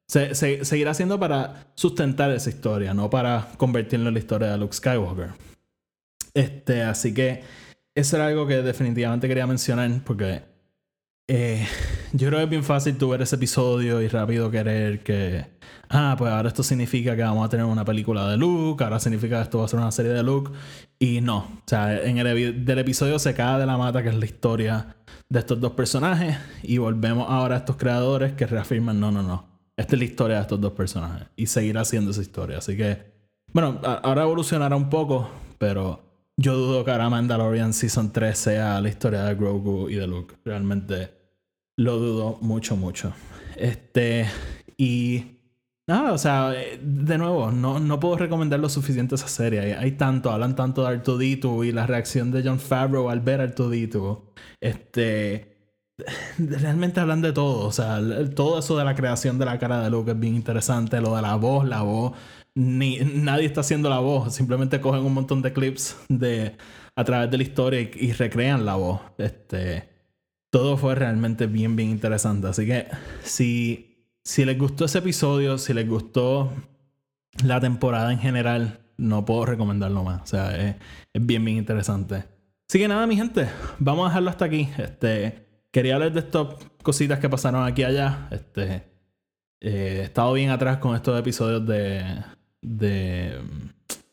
Se, 0.08 0.34
se- 0.34 0.63
seguirá 0.63 0.93
siendo 0.93 1.19
para 1.19 1.67
sustentar 1.75 2.32
esa 2.32 2.49
historia, 2.49 2.93
no 2.93 3.10
para 3.10 3.49
convertirlo 3.58 4.08
en 4.08 4.13
la 4.13 4.19
historia 4.19 4.49
de 4.49 4.58
Luke 4.58 4.73
Skywalker. 4.73 5.32
Este, 6.34 6.84
así 6.84 7.13
que 7.13 7.43
eso 7.93 8.15
era 8.15 8.28
algo 8.28 8.47
que 8.47 8.62
definitivamente 8.62 9.28
quería 9.28 9.45
mencionar 9.45 9.91
porque 10.06 10.43
eh, 11.32 11.63
yo 12.12 12.28
creo 12.28 12.39
que 12.39 12.44
es 12.46 12.50
bien 12.50 12.63
fácil 12.63 12.98
tú 12.98 13.10
ver 13.10 13.22
ese 13.22 13.36
episodio 13.36 14.02
y 14.02 14.08
rápido 14.08 14.50
querer 14.50 15.04
que, 15.04 15.46
ah, 15.88 16.15
pues 16.18 16.32
ahora 16.32 16.48
esto 16.48 16.63
significa 16.63 17.15
que 17.15 17.22
vamos 17.22 17.46
a 17.46 17.50
tener 17.50 17.68
una 17.68 17.86
película 17.86 18.28
de 18.28 18.36
Luke, 18.36 18.84
ahora 18.84 19.00
significa 19.00 19.36
que 19.36 19.44
esto 19.44 19.60
va 19.60 19.65
a 19.65 19.68
ser 19.68 19.80
una 19.80 19.92
serie 19.92 20.12
de 20.12 20.24
Luke. 20.24 20.52
Y 20.98 21.22
no, 21.22 21.38
o 21.38 21.62
sea, 21.68 22.02
en 22.02 22.18
el 22.18 22.65
del 22.65 22.80
episodio 22.80 23.20
se 23.20 23.36
cae 23.36 23.60
de 23.60 23.68
la 23.68 23.78
mata 23.78 24.02
que 24.02 24.10
es 24.10 24.15
la 24.15 24.26
historia 24.26 24.96
de 25.30 25.38
estos 25.38 25.60
dos 25.60 25.74
personajes 25.74 26.36
y 26.63 26.80
volvemos 26.80 27.30
ahora 27.30 27.56
a 27.56 27.58
estos 27.60 27.76
creadores 27.76 28.34
que 28.34 28.48
reafirman, 28.48 29.00
no, 29.00 29.12
no, 29.12 29.22
no, 29.22 29.46
esta 29.78 29.96
es 29.96 30.00
la 30.00 30.06
historia 30.06 30.36
de 30.38 30.42
estos 30.42 30.60
dos 30.60 30.74
personajes 30.74 31.28
y 31.36 31.46
seguirá 31.46 31.86
siendo 31.86 32.10
esa 32.10 32.22
historia. 32.22 32.58
Así 32.58 32.76
que, 32.76 33.13
bueno, 33.54 33.80
ahora 33.84 34.24
evolucionará 34.24 34.76
un 34.76 34.89
poco, 34.89 35.30
pero 35.60 36.02
yo 36.38 36.58
dudo 36.58 36.84
que 36.84 36.89
ahora 36.89 37.08
Mandalorian 37.08 37.74
Season 37.74 38.12
3 38.12 38.36
sea 38.36 38.82
la 38.82 38.89
historia 38.89 39.26
de 39.26 39.36
Grogu 39.36 39.89
y 39.89 39.96
de 39.96 40.08
Luke. 40.08 40.36
Realmente 40.44 41.18
lo 41.80 41.98
dudo 41.98 42.38
mucho, 42.42 42.76
mucho. 42.76 43.13
Este, 43.56 44.28
y 44.78 45.38
nada, 45.88 46.12
o 46.12 46.18
sea, 46.18 46.50
de 46.50 47.18
nuevo, 47.18 47.52
no, 47.52 47.80
no 47.80 48.00
puedo 48.02 48.18
recomendar 48.18 48.60
lo 48.60 48.68
suficiente 48.68 49.15
esa 49.15 49.30
serie. 49.30 49.76
Hay, 49.76 49.94
tanto, 49.94 50.30
hablan 50.30 50.56
tanto 50.58 50.82
de 50.82 50.89
Artudito 50.89 51.63
y 51.63 51.72
la 51.72 51.88
reacción 51.88 52.32
de 52.32 52.44
John 52.44 52.60
Favreau 52.60 53.10
al 53.10 53.22
ver 53.22 53.39
Artudito. 53.39 54.34
Este, 54.60 55.58
realmente 56.38 57.00
hablan 57.00 57.22
de 57.22 57.32
todo. 57.32 57.65
O 57.68 57.72
sea, 57.72 58.02
todo 58.36 58.60
eso 58.60 58.78
de 58.78 58.84
la 58.84 58.94
creación 58.94 59.39
de 59.39 59.46
la 59.46 59.58
cara 59.58 59.82
de 59.82 59.89
Luke 59.89 60.12
es 60.12 60.20
bien 60.20 60.36
interesante. 60.36 61.00
Lo 61.00 61.15
de 61.15 61.22
la 61.22 61.36
voz, 61.36 61.65
la 61.65 61.82
voz. 61.82 62.12
Ni, 62.56 62.98
nadie 63.00 63.46
está 63.46 63.62
haciendo 63.62 63.89
la 63.89 64.00
voz. 64.00 64.36
Simplemente 64.36 64.82
cogen 64.82 65.06
un 65.06 65.13
montón 65.13 65.42
de 65.42 65.54
clips 65.54 65.96
de, 66.10 66.58
a 66.98 67.04
través 67.06 67.32
de 67.32 67.38
la 67.38 67.44
historia 67.44 67.80
y, 67.80 67.92
y 67.96 68.12
recrean 68.12 68.65
la 68.65 68.76
voz. 68.76 69.00
Este, 69.18 69.98
todo 70.49 70.77
fue 70.77 70.95
realmente 70.95 71.47
bien, 71.47 71.75
bien 71.75 71.89
interesante. 71.89 72.47
Así 72.47 72.65
que 72.65 72.88
si, 73.23 74.05
si 74.23 74.45
les 74.45 74.57
gustó 74.57 74.85
ese 74.85 74.99
episodio, 74.99 75.57
si 75.57 75.73
les 75.73 75.88
gustó 75.88 76.51
la 77.43 77.59
temporada 77.59 78.12
en 78.12 78.19
general, 78.19 78.79
no 78.97 79.25
puedo 79.25 79.45
recomendarlo 79.45 80.03
más. 80.03 80.21
O 80.21 80.25
sea, 80.25 80.55
es, 80.57 80.75
bien, 81.13 81.43
bien 81.45 81.57
interesante. 81.57 82.25
Así 82.67 82.79
que 82.79 82.88
nada, 82.88 83.07
mi 83.07 83.15
gente, 83.15 83.47
vamos 83.79 84.05
a 84.05 84.09
dejarlo 84.09 84.29
hasta 84.29 84.45
aquí. 84.45 84.69
Este, 84.77 85.47
quería 85.71 85.95
hablar 85.95 86.13
de 86.13 86.19
estas 86.19 86.47
cositas 86.83 87.19
que 87.19 87.29
pasaron 87.29 87.65
aquí 87.65 87.81
y 87.81 87.85
allá. 87.85 88.27
Este, 88.31 88.83
eh, 89.62 89.99
he 89.99 90.01
estado 90.03 90.33
bien 90.33 90.49
atrás 90.49 90.77
con 90.77 90.95
estos 90.95 91.19
episodios 91.19 91.65
de. 91.65 92.03
de. 92.62 93.41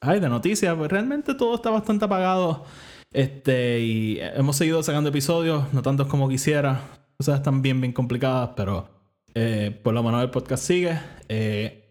Ay, 0.01 0.21
de 0.21 0.29
noticias. 0.29 0.75
Pues 0.77 0.91
realmente 0.91 1.35
todo 1.35 1.57
está 1.57 1.71
bastante 1.71 2.05
apagado. 2.05 2.65
Este, 3.13 3.81
y 3.81 4.19
hemos 4.21 4.57
seguido 4.57 4.83
sacando 4.83 5.11
episodios, 5.11 5.73
no 5.73 5.83
tantos 5.83 6.07
como 6.07 6.29
quisiera. 6.29 6.81
Cosas 7.17 7.37
están 7.37 7.63
bien, 7.63 7.81
bien 7.81 7.93
complicadas, 7.93 8.51
pero 8.57 8.89
eh, 9.35 9.79
por 9.83 9.95
lo 9.95 10.03
menos 10.03 10.23
el 10.23 10.31
podcast 10.31 10.65
sigue. 10.65 10.99
Eh, 11.29 11.83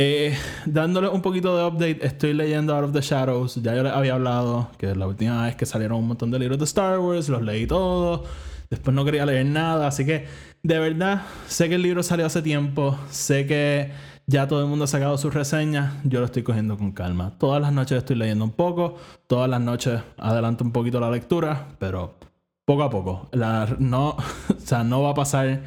eh, 0.00 0.36
dándole 0.64 1.08
un 1.08 1.22
poquito 1.22 1.56
de 1.56 1.64
update, 1.64 2.06
estoy 2.06 2.32
leyendo 2.32 2.74
Out 2.74 2.84
of 2.84 2.92
the 2.92 3.00
Shadows. 3.00 3.56
Ya 3.62 3.74
yo 3.74 3.82
les 3.82 3.92
había 3.92 4.14
hablado 4.14 4.70
que 4.78 4.94
la 4.94 5.08
última 5.08 5.44
vez 5.44 5.56
que 5.56 5.66
salieron 5.66 5.98
un 5.98 6.06
montón 6.06 6.30
de 6.30 6.38
libros 6.38 6.58
de 6.58 6.66
Star 6.66 7.00
Wars, 7.00 7.28
los 7.28 7.42
leí 7.42 7.66
todos. 7.66 8.28
Después 8.70 8.94
no 8.94 9.04
quería 9.04 9.26
leer 9.26 9.46
nada, 9.46 9.88
así 9.88 10.04
que 10.04 10.26
de 10.62 10.78
verdad 10.78 11.22
sé 11.48 11.68
que 11.68 11.76
el 11.76 11.82
libro 11.82 12.02
salió 12.04 12.26
hace 12.26 12.42
tiempo. 12.42 12.96
Sé 13.10 13.46
que 13.46 13.90
ya 14.28 14.46
todo 14.46 14.60
el 14.60 14.66
mundo 14.66 14.84
ha 14.84 14.88
sacado 14.88 15.16
sus 15.16 15.32
reseñas. 15.32 15.94
Yo 16.04 16.20
lo 16.20 16.26
estoy 16.26 16.42
cogiendo 16.42 16.76
con 16.76 16.92
calma. 16.92 17.38
Todas 17.38 17.62
las 17.62 17.72
noches 17.72 17.96
estoy 17.96 18.16
leyendo 18.16 18.44
un 18.44 18.52
poco. 18.52 18.96
Todas 19.26 19.48
las 19.48 19.60
noches 19.60 20.02
adelanto 20.18 20.64
un 20.64 20.70
poquito 20.70 21.00
la 21.00 21.10
lectura, 21.10 21.68
pero 21.78 22.18
poco 22.66 22.82
a 22.82 22.90
poco. 22.90 23.30
La, 23.32 23.74
no, 23.78 24.10
o 24.50 24.60
sea, 24.62 24.84
no 24.84 25.00
va 25.02 25.10
a 25.10 25.14
pasar 25.14 25.62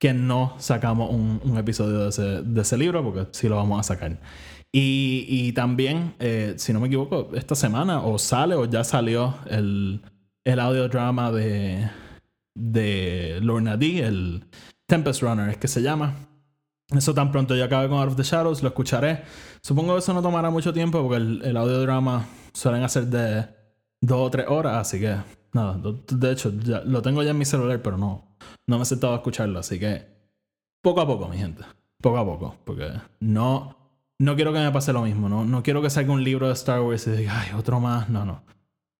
que 0.00 0.12
no 0.12 0.56
sacamos 0.58 1.10
un, 1.10 1.56
episodio 1.56 2.10
de 2.10 2.60
ese, 2.60 2.76
libro, 2.76 3.04
porque 3.04 3.28
sí 3.30 3.48
lo 3.48 3.54
vamos 3.54 3.78
a 3.78 3.82
sacar. 3.84 4.18
Y, 4.72 5.26
y 5.28 5.52
también, 5.52 6.14
eh, 6.18 6.54
si 6.56 6.72
no 6.72 6.80
me 6.80 6.88
equivoco, 6.88 7.30
esta 7.34 7.54
semana 7.54 8.00
o 8.00 8.18
sale 8.18 8.56
o 8.56 8.64
ya 8.64 8.82
salió 8.82 9.36
el, 9.46 10.02
el 10.44 10.58
audiodrama 10.58 11.30
de, 11.30 11.88
de 12.56 13.38
Lorna 13.40 13.76
D, 13.76 14.00
el 14.00 14.44
Tempest 14.88 15.22
Runner, 15.22 15.48
es 15.48 15.58
que 15.58 15.68
se 15.68 15.80
llama. 15.80 16.29
Eso 16.92 17.14
tan 17.14 17.30
pronto 17.30 17.54
yo 17.54 17.64
acabe 17.64 17.88
con 17.88 17.98
Out 17.98 18.08
of 18.08 18.16
the 18.16 18.22
Shadows, 18.22 18.62
lo 18.62 18.68
escucharé. 18.68 19.22
Supongo 19.60 19.94
que 19.94 20.00
eso 20.00 20.12
no 20.12 20.22
tomará 20.22 20.50
mucho 20.50 20.72
tiempo 20.72 21.00
porque 21.02 21.16
el, 21.16 21.42
el 21.44 21.56
audiodrama 21.56 22.26
suelen 22.52 22.82
hacer 22.82 23.06
de 23.06 23.46
dos 24.00 24.26
o 24.26 24.30
tres 24.30 24.46
horas, 24.48 24.76
así 24.76 24.98
que 24.98 25.16
nada. 25.52 25.78
De 26.08 26.32
hecho, 26.32 26.52
ya, 26.52 26.80
lo 26.80 27.02
tengo 27.02 27.22
ya 27.22 27.30
en 27.30 27.38
mi 27.38 27.44
celular, 27.44 27.80
pero 27.82 27.96
no, 27.96 28.36
no 28.66 28.76
me 28.76 28.82
he 28.82 28.86
sentado 28.86 29.12
a 29.12 29.16
escucharlo, 29.16 29.58
así 29.58 29.78
que 29.78 30.04
poco 30.82 31.00
a 31.00 31.06
poco, 31.06 31.28
mi 31.28 31.36
gente. 31.36 31.62
Poco 32.00 32.18
a 32.18 32.24
poco, 32.24 32.56
porque 32.64 32.92
no, 33.20 33.76
no 34.18 34.34
quiero 34.34 34.52
que 34.52 34.58
me 34.58 34.70
pase 34.72 34.92
lo 34.92 35.02
mismo, 35.02 35.28
¿no? 35.28 35.44
No 35.44 35.62
quiero 35.62 35.82
que 35.82 35.90
salga 35.90 36.12
un 36.12 36.24
libro 36.24 36.46
de 36.46 36.54
Star 36.54 36.80
Wars 36.80 37.06
y 37.06 37.10
diga, 37.10 37.40
ay, 37.40 37.50
otro 37.56 37.78
más. 37.78 38.08
No, 38.08 38.24
no. 38.24 38.42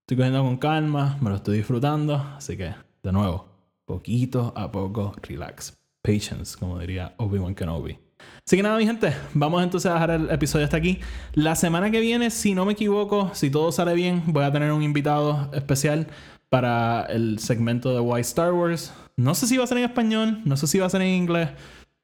Estoy 0.03 0.19
cogiendo 0.19 0.43
con 0.43 0.59
calma, 0.59 1.17
me 1.21 1.31
lo 1.31 1.37
estoy 1.37 1.59
disfrutando, 1.59 2.17
así 2.37 2.57
que, 2.57 2.75
de 3.03 3.13
nuevo, 3.13 3.47
poquito 3.87 4.53
a 4.55 4.71
poco, 4.71 5.15
relax. 5.23 5.80
Patience, 6.03 6.57
como 6.59 6.79
diría 6.79 7.15
Obi-Wan 7.19 7.55
Kenobi. 7.55 7.99
Así 8.47 8.57
que 8.57 8.63
nada, 8.63 8.79
mi 8.79 8.87
gente, 8.87 9.15
vamos 9.35 9.63
entonces 9.63 9.91
a 9.91 9.95
dejar 9.95 10.11
el 10.11 10.31
episodio 10.31 10.65
hasta 10.65 10.77
aquí. 10.77 11.01
La 11.35 11.55
semana 11.55 11.91
que 11.91 12.01
viene, 12.01 12.31
si 12.31 12.55
no 12.55 12.65
me 12.65 12.73
equivoco, 12.73 13.31
si 13.35 13.51
todo 13.51 13.73
sale 13.73 13.95
bien, 13.95 14.23
voy 14.27 14.45
a 14.45 14.53
tener 14.53 14.73
un 14.73 14.83
invitado 14.83 15.51
especial 15.53 16.09
para 16.49 17.03
el 17.05 17.39
segmento 17.39 17.95
de 17.95 18.01
Why 18.01 18.21
Star 18.23 18.53
Wars. 18.53 18.93
No 19.17 19.35
sé 19.35 19.47
si 19.47 19.57
va 19.57 19.65
a 19.65 19.67
ser 19.67 19.79
en 19.79 19.85
español, 19.85 20.41
no 20.45 20.57
sé 20.57 20.67
si 20.67 20.79
va 20.79 20.87
a 20.87 20.91
ser 20.91 21.03
en 21.03 21.15
inglés. 21.15 21.51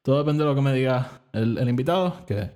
Todo 0.03 0.19
depende 0.19 0.43
de 0.43 0.49
lo 0.49 0.55
que 0.55 0.61
me 0.61 0.73
diga 0.73 1.21
el, 1.33 1.57
el 1.57 1.67
invitado, 1.67 2.25
que 2.25 2.51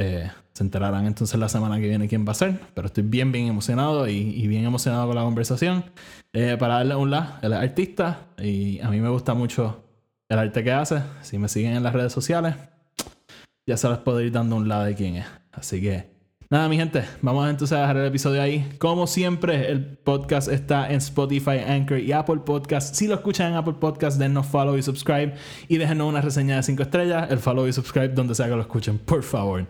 eh, 0.00 0.30
se 0.52 0.62
enterarán 0.62 1.06
entonces 1.06 1.38
la 1.40 1.48
semana 1.48 1.80
que 1.80 1.88
viene 1.88 2.06
quién 2.06 2.24
va 2.26 2.30
a 2.32 2.34
ser. 2.34 2.60
Pero 2.74 2.86
estoy 2.86 3.02
bien, 3.02 3.32
bien 3.32 3.48
emocionado 3.48 4.08
y, 4.08 4.46
bien 4.46 4.64
emocionado 4.64 5.08
con 5.08 5.16
la 5.16 5.22
conversación. 5.22 5.84
Eh, 6.32 6.56
para 6.58 6.74
darle 6.74 6.94
un 6.94 7.10
la, 7.10 7.40
es 7.42 7.52
artista 7.52 8.26
y 8.38 8.80
a 8.80 8.90
mí 8.90 9.00
me 9.00 9.08
gusta 9.08 9.34
mucho 9.34 9.87
el 10.28 10.38
arte 10.38 10.64
que 10.64 10.72
hace. 10.72 11.02
Si 11.22 11.38
me 11.38 11.48
siguen 11.48 11.74
en 11.74 11.82
las 11.82 11.92
redes 11.92 12.12
sociales, 12.12 12.54
ya 13.66 13.76
se 13.76 13.88
les 13.88 13.98
puedo 13.98 14.20
ir 14.20 14.32
dando 14.32 14.56
un 14.56 14.68
la 14.68 14.84
de 14.84 14.94
quién 14.94 15.16
es. 15.16 15.26
Así 15.52 15.80
que 15.80 16.18
Nada, 16.50 16.66
mi 16.70 16.78
gente, 16.78 17.04
vamos 17.20 17.46
entonces 17.50 17.76
a 17.76 17.82
dejar 17.82 17.98
el 17.98 18.06
episodio 18.06 18.40
ahí. 18.40 18.66
Como 18.78 19.06
siempre, 19.06 19.70
el 19.70 19.98
podcast 19.98 20.48
está 20.48 20.88
en 20.88 20.96
Spotify, 20.96 21.58
Anchor 21.58 21.98
y 21.98 22.10
Apple 22.12 22.38
Podcast. 22.38 22.94
Si 22.94 23.06
lo 23.06 23.16
escuchan 23.16 23.52
en 23.52 23.58
Apple 23.58 23.74
Podcast, 23.74 24.18
dennos 24.18 24.46
follow 24.46 24.78
y 24.78 24.82
subscribe 24.82 25.34
y 25.68 25.76
déjenos 25.76 26.08
una 26.08 26.22
reseña 26.22 26.56
de 26.56 26.62
5 26.62 26.84
estrellas. 26.84 27.30
El 27.30 27.38
follow 27.38 27.68
y 27.68 27.72
subscribe 27.74 28.08
donde 28.08 28.34
sea 28.34 28.46
que 28.46 28.54
lo 28.54 28.62
escuchen, 28.62 28.96
por 28.96 29.22
favor. 29.24 29.66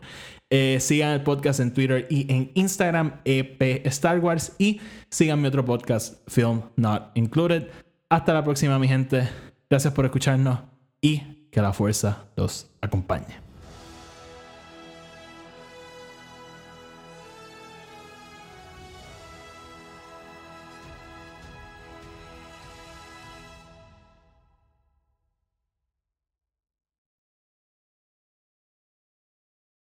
Eh, 0.50 0.78
sigan 0.80 1.14
el 1.14 1.22
podcast 1.22 1.58
en 1.58 1.74
Twitter 1.74 2.06
y 2.08 2.32
en 2.32 2.52
Instagram, 2.54 3.22
EP 3.24 3.84
Star 3.86 4.20
Wars. 4.20 4.54
Y 4.60 4.80
sigan 5.10 5.42
mi 5.42 5.48
otro 5.48 5.64
podcast, 5.64 6.22
Film 6.30 6.62
Not 6.76 7.10
Included. 7.16 7.66
Hasta 8.08 8.32
la 8.32 8.44
próxima, 8.44 8.78
mi 8.78 8.86
gente. 8.86 9.28
Gracias 9.70 9.92
por 9.92 10.06
escucharnos 10.06 10.60
y 11.02 11.48
que 11.50 11.60
la 11.60 11.74
fuerza 11.74 12.24
los 12.36 12.70
acompañe. 12.80 13.47